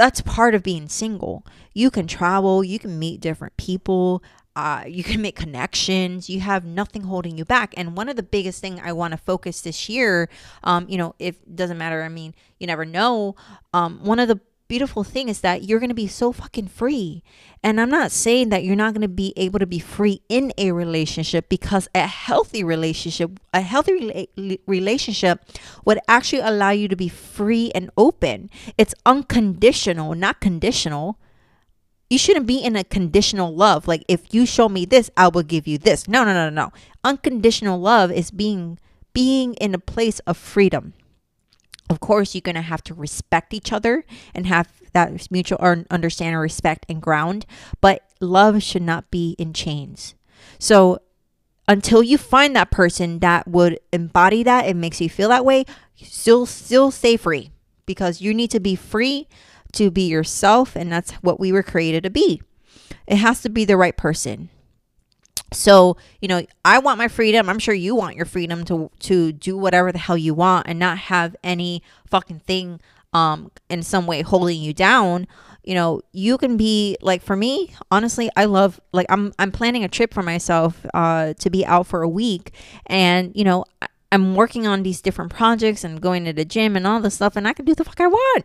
that's 0.00 0.22
part 0.22 0.54
of 0.54 0.62
being 0.62 0.88
single. 0.88 1.44
You 1.74 1.90
can 1.90 2.06
travel, 2.06 2.64
you 2.64 2.78
can 2.78 2.98
meet 2.98 3.20
different 3.20 3.54
people, 3.58 4.22
uh, 4.56 4.82
you 4.86 5.04
can 5.04 5.22
make 5.22 5.36
connections 5.36 6.28
you 6.28 6.40
have 6.40 6.64
nothing 6.64 7.02
holding 7.04 7.38
you 7.38 7.44
back 7.44 7.72
and 7.76 7.96
one 7.96 8.08
of 8.08 8.16
the 8.16 8.22
biggest 8.22 8.60
thing 8.60 8.80
i 8.80 8.92
want 8.92 9.12
to 9.12 9.16
focus 9.16 9.60
this 9.60 9.88
year 9.88 10.28
um, 10.64 10.86
you 10.88 10.98
know 10.98 11.14
if 11.20 11.36
doesn't 11.54 11.78
matter 11.78 12.02
i 12.02 12.08
mean 12.08 12.34
you 12.58 12.66
never 12.66 12.84
know 12.84 13.36
um, 13.72 14.04
one 14.04 14.18
of 14.18 14.26
the 14.26 14.40
beautiful 14.70 15.02
thing 15.02 15.28
is 15.28 15.40
that 15.40 15.64
you're 15.64 15.80
going 15.80 15.90
to 15.90 15.94
be 15.96 16.06
so 16.06 16.30
fucking 16.30 16.68
free 16.68 17.24
and 17.60 17.80
i'm 17.80 17.90
not 17.90 18.12
saying 18.12 18.50
that 18.50 18.62
you're 18.62 18.76
not 18.76 18.94
going 18.94 19.02
to 19.02 19.08
be 19.08 19.32
able 19.36 19.58
to 19.58 19.66
be 19.66 19.80
free 19.80 20.22
in 20.28 20.52
a 20.56 20.70
relationship 20.70 21.48
because 21.48 21.88
a 21.92 22.06
healthy 22.06 22.62
relationship 22.62 23.40
a 23.52 23.62
healthy 23.62 23.98
rela- 23.98 24.60
relationship 24.68 25.44
would 25.84 25.98
actually 26.06 26.38
allow 26.38 26.70
you 26.70 26.86
to 26.86 26.94
be 26.94 27.08
free 27.08 27.72
and 27.74 27.90
open 27.96 28.48
it's 28.78 28.94
unconditional 29.04 30.14
not 30.14 30.38
conditional 30.38 31.18
you 32.08 32.18
shouldn't 32.18 32.46
be 32.46 32.58
in 32.58 32.74
a 32.74 32.82
conditional 32.82 33.54
love. 33.54 33.86
Like 33.86 34.04
if 34.08 34.34
you 34.34 34.44
show 34.44 34.68
me 34.68 34.84
this, 34.84 35.12
I 35.16 35.28
will 35.28 35.44
give 35.44 35.68
you 35.68 35.78
this. 35.78 36.08
No, 36.08 36.24
no, 36.24 36.34
no, 36.34 36.50
no. 36.50 36.72
Unconditional 37.04 37.78
love 37.78 38.10
is 38.10 38.32
being 38.32 38.80
being 39.12 39.54
in 39.54 39.74
a 39.74 39.78
place 39.78 40.18
of 40.26 40.36
freedom. 40.36 40.92
Of 41.90 41.98
course, 41.98 42.34
you're 42.34 42.40
going 42.40 42.54
to 42.54 42.62
have 42.62 42.84
to 42.84 42.94
respect 42.94 43.52
each 43.52 43.72
other 43.72 44.04
and 44.32 44.46
have 44.46 44.68
that 44.92 45.30
mutual 45.30 45.58
understanding, 45.90 46.36
respect, 46.36 46.86
and 46.88 47.02
ground, 47.02 47.46
but 47.80 48.08
love 48.20 48.62
should 48.62 48.82
not 48.82 49.10
be 49.10 49.34
in 49.38 49.52
chains. 49.52 50.14
So, 50.60 51.00
until 51.66 52.02
you 52.02 52.16
find 52.16 52.54
that 52.54 52.70
person 52.70 53.18
that 53.18 53.46
would 53.46 53.80
embody 53.92 54.42
that 54.44 54.66
and 54.66 54.80
makes 54.80 55.00
you 55.00 55.10
feel 55.10 55.28
that 55.28 55.44
way, 55.44 55.64
still 55.96 56.46
still 56.46 56.90
stay 56.92 57.16
free 57.16 57.50
because 57.86 58.20
you 58.20 58.32
need 58.34 58.50
to 58.52 58.60
be 58.60 58.76
free 58.76 59.28
to 59.72 59.90
be 59.90 60.08
yourself, 60.08 60.76
and 60.76 60.92
that's 60.92 61.12
what 61.14 61.40
we 61.40 61.50
were 61.50 61.62
created 61.62 62.04
to 62.04 62.10
be. 62.10 62.40
It 63.06 63.16
has 63.16 63.42
to 63.42 63.48
be 63.48 63.64
the 63.64 63.76
right 63.76 63.96
person. 63.96 64.48
So, 65.52 65.96
you 66.20 66.28
know, 66.28 66.44
I 66.64 66.78
want 66.78 66.98
my 66.98 67.08
freedom. 67.08 67.48
I'm 67.48 67.58
sure 67.58 67.74
you 67.74 67.94
want 67.94 68.16
your 68.16 68.26
freedom 68.26 68.64
to 68.66 68.90
to 69.00 69.32
do 69.32 69.56
whatever 69.56 69.90
the 69.92 69.98
hell 69.98 70.16
you 70.16 70.34
want 70.34 70.66
and 70.68 70.78
not 70.78 70.98
have 70.98 71.34
any 71.42 71.82
fucking 72.06 72.40
thing 72.40 72.80
um 73.12 73.50
in 73.68 73.82
some 73.82 74.06
way 74.06 74.22
holding 74.22 74.60
you 74.60 74.72
down. 74.72 75.26
You 75.64 75.74
know, 75.74 76.02
you 76.12 76.38
can 76.38 76.56
be 76.56 76.96
like 77.02 77.22
for 77.22 77.36
me, 77.36 77.74
honestly, 77.90 78.30
I 78.36 78.44
love 78.44 78.80
like 78.92 79.06
I'm 79.08 79.32
I'm 79.38 79.50
planning 79.52 79.84
a 79.84 79.88
trip 79.88 80.14
for 80.14 80.22
myself 80.22 80.86
uh 80.94 81.34
to 81.34 81.50
be 81.50 81.66
out 81.66 81.86
for 81.86 82.02
a 82.02 82.08
week 82.08 82.52
and, 82.86 83.32
you 83.34 83.44
know, 83.44 83.64
I'm 84.12 84.34
working 84.34 84.66
on 84.66 84.82
these 84.82 85.00
different 85.00 85.32
projects 85.32 85.84
and 85.84 86.00
going 86.00 86.24
to 86.24 86.32
the 86.32 86.44
gym 86.44 86.76
and 86.76 86.86
all 86.86 87.00
this 87.00 87.14
stuff 87.14 87.36
and 87.36 87.46
I 87.46 87.52
can 87.52 87.64
do 87.64 87.74
the 87.74 87.84
fuck 87.84 88.00
I 88.00 88.06
want. 88.06 88.44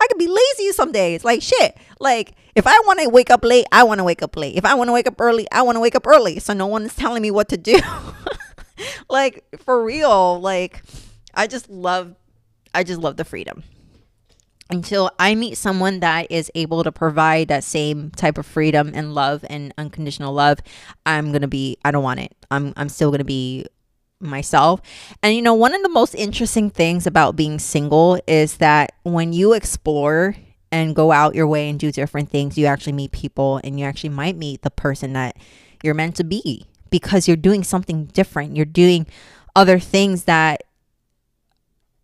I 0.00 0.06
could 0.06 0.18
be 0.18 0.28
lazy 0.28 0.72
some 0.72 0.92
days. 0.92 1.24
Like 1.24 1.42
shit. 1.42 1.76
Like 2.00 2.34
if 2.54 2.66
I 2.66 2.78
want 2.86 3.00
to 3.00 3.08
wake 3.08 3.30
up 3.30 3.44
late, 3.44 3.66
I 3.72 3.82
want 3.84 3.98
to 3.98 4.04
wake 4.04 4.22
up 4.22 4.36
late. 4.36 4.56
If 4.56 4.64
I 4.64 4.74
want 4.74 4.88
to 4.88 4.92
wake 4.92 5.06
up 5.06 5.20
early, 5.20 5.46
I 5.50 5.62
want 5.62 5.76
to 5.76 5.80
wake 5.80 5.94
up 5.94 6.06
early. 6.06 6.38
So 6.38 6.52
no 6.52 6.66
one 6.66 6.84
is 6.84 6.94
telling 6.94 7.22
me 7.22 7.30
what 7.30 7.48
to 7.48 7.56
do. 7.56 7.78
like 9.08 9.44
for 9.58 9.82
real. 9.82 10.40
Like 10.40 10.82
I 11.34 11.46
just 11.46 11.68
love 11.70 12.14
I 12.74 12.84
just 12.84 13.00
love 13.00 13.16
the 13.16 13.24
freedom. 13.24 13.62
Until 14.70 15.10
I 15.18 15.34
meet 15.34 15.58
someone 15.58 16.00
that 16.00 16.30
is 16.30 16.50
able 16.54 16.84
to 16.84 16.90
provide 16.90 17.48
that 17.48 17.64
same 17.64 18.10
type 18.10 18.38
of 18.38 18.46
freedom 18.46 18.92
and 18.94 19.14
love 19.14 19.44
and 19.48 19.74
unconditional 19.76 20.32
love, 20.32 20.58
I'm 21.04 21.32
to 21.32 21.46
be 21.46 21.76
I 21.84 21.90
don't 21.90 22.02
want 22.02 22.20
it. 22.20 22.34
I'm 22.50 22.72
I'm 22.76 22.88
still 22.88 23.12
to 23.12 23.24
be 23.24 23.66
myself. 24.24 24.80
And 25.22 25.34
you 25.34 25.42
know, 25.42 25.54
one 25.54 25.74
of 25.74 25.82
the 25.82 25.88
most 25.88 26.14
interesting 26.14 26.70
things 26.70 27.06
about 27.06 27.36
being 27.36 27.58
single 27.58 28.20
is 28.26 28.58
that 28.58 28.92
when 29.02 29.32
you 29.32 29.52
explore 29.52 30.36
and 30.72 30.96
go 30.96 31.12
out 31.12 31.34
your 31.34 31.46
way 31.46 31.68
and 31.68 31.78
do 31.78 31.92
different 31.92 32.30
things, 32.30 32.58
you 32.58 32.66
actually 32.66 32.94
meet 32.94 33.12
people 33.12 33.60
and 33.62 33.78
you 33.78 33.86
actually 33.86 34.10
might 34.10 34.36
meet 34.36 34.62
the 34.62 34.70
person 34.70 35.12
that 35.12 35.36
you're 35.82 35.94
meant 35.94 36.16
to 36.16 36.24
be 36.24 36.66
because 36.90 37.28
you're 37.28 37.36
doing 37.36 37.62
something 37.62 38.06
different. 38.06 38.56
You're 38.56 38.64
doing 38.64 39.06
other 39.54 39.78
things 39.78 40.24
that 40.24 40.62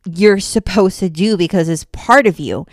you're 0.05 0.41
supposed 0.41 0.99
to 1.01 1.11
do 1.11 1.37
because 1.37 1.69
it's 1.69 1.85
part 1.93 2.27
of 2.27 2.39
you 2.39 2.67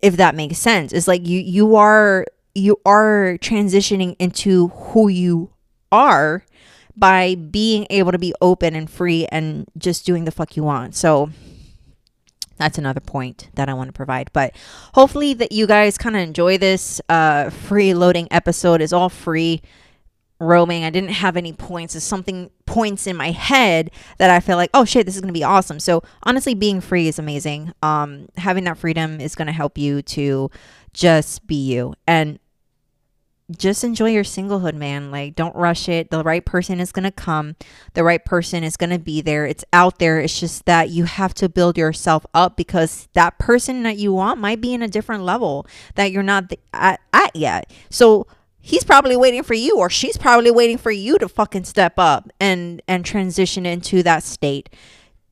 if 0.00 0.16
that 0.16 0.34
makes 0.34 0.58
sense 0.58 0.92
it's 0.92 1.08
like 1.08 1.26
you 1.26 1.40
you 1.40 1.74
are 1.74 2.24
you 2.54 2.76
are 2.84 3.36
transitioning 3.40 4.14
into 4.18 4.68
who 4.68 5.08
you 5.08 5.50
are 5.90 6.44
by 6.96 7.34
being 7.34 7.86
able 7.90 8.12
to 8.12 8.18
be 8.18 8.34
open 8.40 8.74
and 8.74 8.90
free 8.90 9.26
and 9.32 9.66
just 9.78 10.04
doing 10.04 10.24
the 10.24 10.30
fuck 10.30 10.56
you 10.56 10.62
want 10.62 10.94
so 10.94 11.30
that's 12.62 12.78
another 12.78 13.00
point 13.00 13.48
that 13.54 13.68
I 13.68 13.74
want 13.74 13.88
to 13.88 13.92
provide. 13.92 14.30
But 14.32 14.54
hopefully 14.94 15.34
that 15.34 15.52
you 15.52 15.66
guys 15.66 15.98
kind 15.98 16.14
of 16.14 16.22
enjoy 16.22 16.58
this 16.58 17.00
uh, 17.08 17.50
free 17.50 17.92
loading 17.92 18.28
episode. 18.30 18.80
is 18.80 18.92
all 18.92 19.08
free 19.08 19.62
roaming. 20.38 20.84
I 20.84 20.90
didn't 20.90 21.10
have 21.10 21.36
any 21.36 21.52
points. 21.52 21.94
It's 21.94 22.04
something 22.04 22.50
points 22.66 23.06
in 23.06 23.16
my 23.16 23.30
head 23.30 23.90
that 24.18 24.30
I 24.30 24.40
feel 24.40 24.56
like, 24.56 24.70
oh 24.74 24.84
shit, 24.84 25.06
this 25.06 25.14
is 25.14 25.20
gonna 25.20 25.32
be 25.32 25.44
awesome. 25.44 25.80
So 25.80 26.02
honestly, 26.24 26.54
being 26.54 26.80
free 26.80 27.08
is 27.08 27.18
amazing. 27.18 27.72
Um, 27.82 28.28
having 28.36 28.64
that 28.64 28.78
freedom 28.78 29.20
is 29.20 29.34
gonna 29.34 29.52
help 29.52 29.78
you 29.78 30.02
to 30.02 30.50
just 30.92 31.46
be 31.46 31.54
you 31.54 31.94
and 32.06 32.38
just 33.58 33.84
enjoy 33.84 34.10
your 34.10 34.24
singlehood, 34.24 34.74
man. 34.74 35.10
Like, 35.10 35.34
don't 35.34 35.54
rush 35.54 35.88
it. 35.88 36.10
The 36.10 36.22
right 36.22 36.44
person 36.44 36.80
is 36.80 36.92
going 36.92 37.04
to 37.04 37.10
come. 37.10 37.56
The 37.94 38.04
right 38.04 38.24
person 38.24 38.64
is 38.64 38.76
going 38.76 38.90
to 38.90 38.98
be 38.98 39.20
there. 39.20 39.46
It's 39.46 39.64
out 39.72 39.98
there. 39.98 40.20
It's 40.20 40.38
just 40.38 40.64
that 40.66 40.90
you 40.90 41.04
have 41.04 41.34
to 41.34 41.48
build 41.48 41.78
yourself 41.78 42.26
up 42.34 42.56
because 42.56 43.08
that 43.12 43.38
person 43.38 43.82
that 43.84 43.96
you 43.96 44.12
want 44.12 44.40
might 44.40 44.60
be 44.60 44.74
in 44.74 44.82
a 44.82 44.88
different 44.88 45.24
level 45.24 45.66
that 45.94 46.12
you're 46.12 46.22
not 46.22 46.52
at, 46.72 47.00
at 47.12 47.34
yet. 47.36 47.72
So, 47.90 48.26
he's 48.62 48.84
probably 48.84 49.16
waiting 49.16 49.42
for 49.42 49.54
you 49.54 49.76
or 49.76 49.90
she's 49.90 50.16
probably 50.16 50.50
waiting 50.50 50.78
for 50.78 50.92
you 50.92 51.18
to 51.18 51.28
fucking 51.28 51.64
step 51.64 51.94
up 51.98 52.30
and 52.40 52.80
and 52.86 53.04
transition 53.04 53.66
into 53.66 54.02
that 54.02 54.22
state 54.22 54.70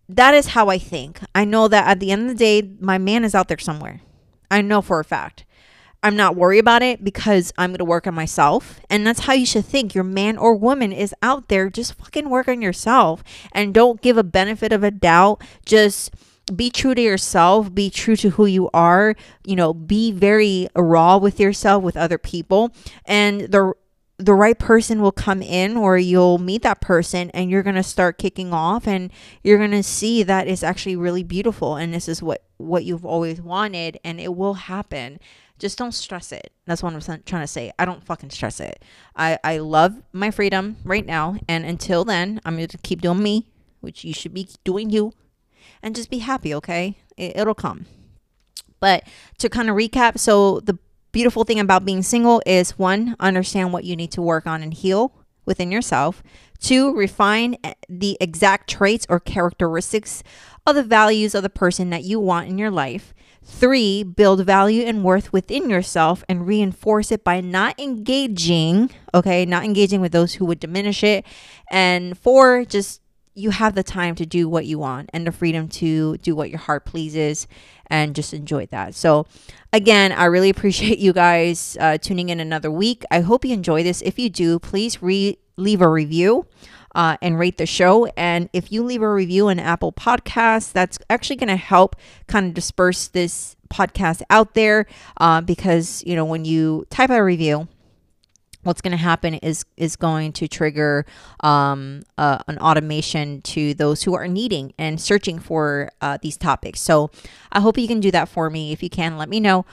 that 0.09 0.35
is 0.35 0.49
how 0.49 0.69
i 0.69 0.77
think 0.77 1.21
i 1.35 1.45
know 1.45 1.69
that 1.69 1.87
at 1.87 2.01
the 2.01 2.11
end 2.11 2.23
of 2.23 2.29
the 2.29 2.35
day 2.35 2.69
my 2.81 2.99
man 2.99 3.25
is 3.25 3.35
out 3.35 3.47
there 3.49 3.57
somewhere 3.57 4.01
i 4.51 4.61
know 4.61 4.83
for 4.83 4.99
a 4.99 5.05
fact 5.05 5.45
i'm 6.03 6.17
not 6.17 6.37
worried 6.37 6.59
about 6.59 6.83
it 6.83 7.03
because 7.05 7.53
i'm 7.59 7.71
going 7.71 7.79
to 7.79 7.85
work 7.85 8.07
on 8.07 8.15
myself. 8.15 8.81
And 8.89 9.07
that's 9.07 9.21
how 9.21 9.33
you 9.33 9.47
should 9.47 9.65
think. 9.65 9.95
Your 9.95 10.05
man 10.05 10.37
or 10.37 10.55
woman 10.55 10.93
is 10.93 11.15
out 11.23 11.49
there. 11.49 11.71
Just 11.71 11.95
fucking 11.95 12.29
work 12.29 12.49
on 12.49 12.63
yourself. 12.63 13.23
And 13.53 13.75
don't 13.75 14.01
give 14.01 14.17
a 14.17 14.23
benefit 14.23 14.73
of 14.73 14.83
a 14.83 14.91
doubt. 14.91 15.43
Just 15.65 16.11
be 16.55 16.71
true 16.71 16.95
to 16.95 17.03
yourself, 17.03 17.73
be 17.73 17.91
true 17.91 18.17
to 18.17 18.31
who 18.31 18.47
you 18.47 18.71
are, 18.75 19.15
you 19.45 19.55
know, 19.55 19.73
be 19.73 20.11
very 20.11 20.69
raw 20.75 21.17
with 21.17 21.39
yourself 21.39 21.83
with 21.83 21.97
other 21.97 22.19
people. 22.19 22.73
And 23.05 23.43
the 23.43 23.75
the 24.19 24.35
right 24.35 24.59
person 24.59 25.01
will 25.01 25.13
come 25.13 25.41
in 25.41 25.79
or 25.79 25.97
you'll 25.97 26.37
meet 26.37 26.61
that 26.61 26.83
person 26.83 27.31
and 27.31 27.51
you're 27.51 27.63
going 27.63 27.75
to 27.75 27.83
start 27.83 28.19
kicking 28.19 28.53
off 28.53 28.87
and 28.87 29.11
you're 29.43 29.57
going 29.57 29.71
to 29.71 29.83
see 29.83 30.23
that 30.23 30.47
it's 30.47 30.63
actually 30.63 30.95
really 30.95 31.23
beautiful 31.23 31.77
and 31.77 31.95
this 31.95 32.07
is 32.07 32.23
what 32.23 32.45
what 32.59 32.85
you've 32.85 33.07
always 33.07 33.41
wanted 33.41 33.99
and 34.05 34.21
it 34.21 34.37
will 34.37 34.53
happen 34.53 35.19
just 35.61 35.79
don't 35.79 35.93
stress 35.93 36.33
it 36.33 36.53
that's 36.67 36.83
what 36.83 36.93
i'm 36.93 37.23
trying 37.25 37.43
to 37.43 37.47
say 37.47 37.71
i 37.79 37.85
don't 37.85 38.05
fucking 38.05 38.31
stress 38.31 38.59
it 38.59 38.83
i 39.15 39.39
i 39.45 39.59
love 39.59 40.03
my 40.13 40.31
freedom 40.31 40.77
right 40.85 41.07
now 41.07 41.37
and 41.49 41.65
until 41.65 42.05
then 42.05 42.41
i'm 42.45 42.57
going 42.57 42.67
to 42.67 42.79
keep 42.79 43.01
doing 43.01 43.23
me 43.23 43.47
which 43.81 44.05
you 44.05 44.13
should 44.13 44.35
be 44.35 44.49
doing 44.65 44.91
you 44.91 45.13
and 45.83 45.95
just 45.95 46.11
be 46.11 46.19
happy, 46.19 46.55
okay? 46.55 46.99
It, 47.17 47.37
it'll 47.37 47.55
come. 47.55 47.87
But 48.79 49.05
to 49.39 49.49
kind 49.49 49.69
of 49.69 49.77
recap, 49.77 50.19
so 50.19 50.61
the 50.61 50.79
beautiful 51.13 51.45
thing 51.45 51.61
about 51.61 51.85
being 51.85 52.03
single 52.03 52.43
is 52.47 52.79
one, 52.79 53.17
understand 53.21 53.73
what 53.73 53.85
you 53.85 53.97
need 53.97 54.13
to 54.13 54.23
work 54.23 54.47
on 54.47 54.63
and 54.63 54.73
heal 54.73 55.13
within 55.45 55.71
yourself. 55.71 56.23
Two, 56.59 56.95
refine 56.95 57.57
eh, 57.65 57.75
the 57.89 58.17
exact 58.21 58.71
traits 58.71 59.07
or 59.09 59.19
characteristics 59.21 60.23
of 60.67 60.77
the 60.77 60.83
values 60.83 61.35
of 61.35 61.43
the 61.43 61.51
person 61.51 61.91
that 61.91 62.05
you 62.05 62.21
want 62.21 62.49
in 62.49 62.59
your 62.59 62.71
life. 62.71 63.15
Three, 63.43 64.03
build 64.03 64.45
value 64.45 64.83
and 64.83 65.03
worth 65.03 65.33
within 65.33 65.71
yourself 65.71 66.23
and 66.29 66.47
reinforce 66.47 67.11
it 67.11 67.25
by 67.25 67.41
not 67.41 67.79
engaging, 67.81 68.91
okay, 69.15 69.45
not 69.45 69.65
engaging 69.65 70.01
with 70.01 70.13
those 70.13 70.35
who 70.35 70.45
would 70.45 70.61
diminish 70.61 71.03
it. 71.03 71.27
And 71.71 72.17
four, 72.17 72.65
just 72.65 73.01
you 73.35 73.51
have 73.51 73.75
the 73.75 73.83
time 73.83 74.15
to 74.17 74.27
do 74.27 74.49
what 74.49 74.67
you 74.67 74.79
want 74.79 75.11
and 75.13 75.27
the 75.27 75.33
freedom 75.33 75.69
to 75.69 76.17
do 76.19 76.35
what 76.35 76.51
your 76.51 76.59
heart 76.59 76.85
pleases 76.85 77.47
and 77.87 78.15
just 78.15 78.35
enjoy 78.35 78.67
that. 78.67 78.95
So, 78.95 79.27
again, 79.73 80.13
I 80.13 80.25
really 80.27 80.51
appreciate 80.51 80.99
you 80.99 81.13
guys 81.13 81.77
uh, 81.81 81.99
tuning 81.99 82.29
in 82.29 82.41
another 82.41 82.71
week. 82.71 83.05
I 83.11 83.21
hope 83.21 83.45
you 83.45 83.53
enjoy 83.53 83.83
this. 83.83 84.03
If 84.03 84.19
you 84.19 84.31
do, 84.31 84.59
please 84.59 85.03
re- 85.03 85.39
leave 85.57 85.81
a 85.81 85.89
review. 85.89 86.47
Uh, 86.93 87.17
and 87.23 87.39
rate 87.39 87.57
the 87.57 87.67
show. 87.67 88.07
And 88.17 88.49
if 88.53 88.73
you 88.73 88.83
leave 88.83 89.01
a 89.01 89.13
review 89.13 89.49
on 89.49 89.61
Apple 89.61 89.93
Podcasts, 89.93 90.73
that's 90.73 90.99
actually 91.09 91.37
going 91.37 91.49
to 91.49 91.57
help 91.57 91.95
kind 92.27 92.47
of 92.47 92.55
disperse 92.55 93.07
this 93.07 93.55
podcast 93.73 94.23
out 94.29 94.55
there 94.55 94.87
uh, 95.19 95.41
because, 95.41 96.03
you 96.05 96.17
know, 96.17 96.25
when 96.25 96.45
you 96.45 96.85
type 96.91 97.11
a 97.11 97.23
review, 97.23 97.69
what's 98.63 98.81
going 98.81 98.93
to 98.93 98.97
happen 98.97 99.35
is 99.35 99.65
is 99.77 99.97
going 99.97 100.33
to 100.33 100.49
trigger 100.49 101.05
um, 101.41 102.03
uh, 102.19 102.39
an 102.49 102.59
automation 102.59 103.41
to 103.43 103.75
those 103.75 104.03
who 104.03 104.15
are 104.15 104.29
needing 104.29 104.73
and 104.79 105.01
searching 105.01 105.39
for 105.39 105.91
uh, 106.01 106.19
these 106.21 106.37
topics. 106.37 106.81
So 106.81 107.11
I 107.53 107.61
hope 107.61 107.79
you 107.79 107.89
can 107.89 108.01
do 108.01 108.11
that 108.11 108.29
for 108.29 108.51
me. 108.51 108.73
If 108.73 108.83
you 108.83 108.91
can, 108.91 109.17
let 109.17 109.29
me 109.29 109.39
know. 109.41 109.65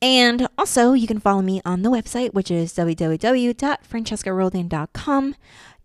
And 0.00 0.46
also, 0.56 0.92
you 0.92 1.08
can 1.08 1.18
follow 1.18 1.42
me 1.42 1.60
on 1.64 1.82
the 1.82 1.90
website, 1.90 2.32
which 2.32 2.52
is 2.52 2.72
www.fransheskaroldan.com. 2.74 5.34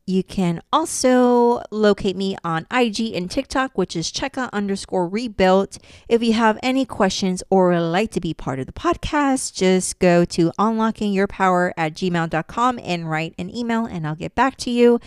You 0.06 0.22
can 0.22 0.62
also 0.74 1.62
locate 1.72 2.18
me 2.18 2.36
on 2.44 2.68
IG 2.70 3.14
and 3.16 3.32
TikTok, 3.32 3.78
which 3.78 3.96
is 3.96 4.12
checka 4.12 4.50
underscore 4.52 5.08
rebuilt. 5.08 5.78
If 6.10 6.22
you 6.22 6.34
have 6.34 6.60
any 6.62 6.84
questions 6.86 7.42
or 7.50 7.70
would 7.70 7.80
like 7.80 8.12
to 8.12 8.20
be 8.20 8.34
part 8.34 8.60
of 8.60 8.66
the 8.66 8.74
podcast, 8.74 9.54
just 9.54 10.00
go 10.00 10.26
to 10.26 10.52
unlockingyourpower 10.60 11.72
at 11.78 11.94
gmail.com 11.94 12.80
and 12.84 13.10
write 13.10 13.34
an 13.38 13.56
email, 13.56 13.86
and 13.86 14.06
I'll 14.06 14.16
get 14.16 14.36
back 14.36 14.58
to 14.58 14.70
you. 14.70 15.00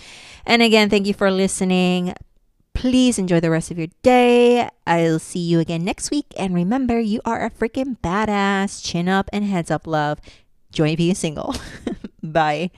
And 0.47 0.63
again, 0.63 0.89
thank 0.89 1.07
you 1.07 1.15
for 1.15 1.31
listening. 1.31 2.15
Please 2.73 3.19
enjoy 3.19 3.41
the 3.41 3.51
rest 3.51 3.71
of 3.71 3.77
your 3.77 3.89
day. 4.03 4.67
I'll 4.87 5.19
see 5.19 5.41
you 5.41 5.61
again 5.61 5.85
next 5.85 6.11
week. 6.11 6.27
And 6.39 6.55
remember, 6.55 6.99
you 6.99 7.21
are 7.27 7.45
a 7.45 7.51
freaking 7.51 7.99
badass. 7.99 8.83
Chin 8.83 9.11
up 9.11 9.29
and 9.31 9.45
heads 9.45 9.71
up, 9.71 9.87
love. 9.87 10.21
Join 10.73 10.97
being 10.97 11.15
single. 11.15 11.55
Bye. 12.23 12.71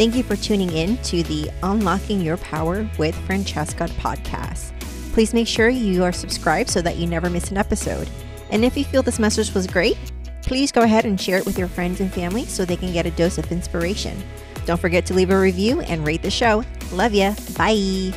Thank 0.00 0.16
you 0.16 0.22
for 0.22 0.34
tuning 0.34 0.72
in 0.72 0.96
to 1.02 1.22
the 1.24 1.50
Unlocking 1.62 2.22
Your 2.22 2.38
Power 2.38 2.88
with 2.96 3.14
Fransheska 3.28 3.86
podcast. 3.98 4.72
Please 5.12 5.34
make 5.34 5.46
sure 5.46 5.68
you 5.68 6.02
are 6.04 6.10
subscribed 6.10 6.70
so 6.70 6.80
that 6.80 6.96
you 6.96 7.06
never 7.06 7.28
miss 7.28 7.50
an 7.50 7.58
episode. 7.58 8.08
And 8.48 8.64
if 8.64 8.78
you 8.78 8.84
feel 8.86 9.02
this 9.02 9.18
message 9.18 9.52
was 9.52 9.66
great, 9.66 9.98
please 10.40 10.72
go 10.72 10.80
ahead 10.80 11.04
and 11.04 11.20
share 11.20 11.36
it 11.36 11.44
with 11.44 11.58
your 11.58 11.68
friends 11.68 12.00
and 12.00 12.10
family 12.10 12.46
so 12.46 12.64
they 12.64 12.78
can 12.78 12.94
get 12.94 13.04
a 13.04 13.10
dose 13.10 13.36
of 13.36 13.52
inspiration. 13.52 14.16
Don't 14.64 14.80
forget 14.80 15.04
to 15.04 15.12
leave 15.12 15.28
a 15.28 15.38
review 15.38 15.82
and 15.82 16.06
rate 16.06 16.22
the 16.22 16.30
show. 16.30 16.64
Love 16.92 17.12
ya. 17.12 17.34
Bye. 17.58 18.14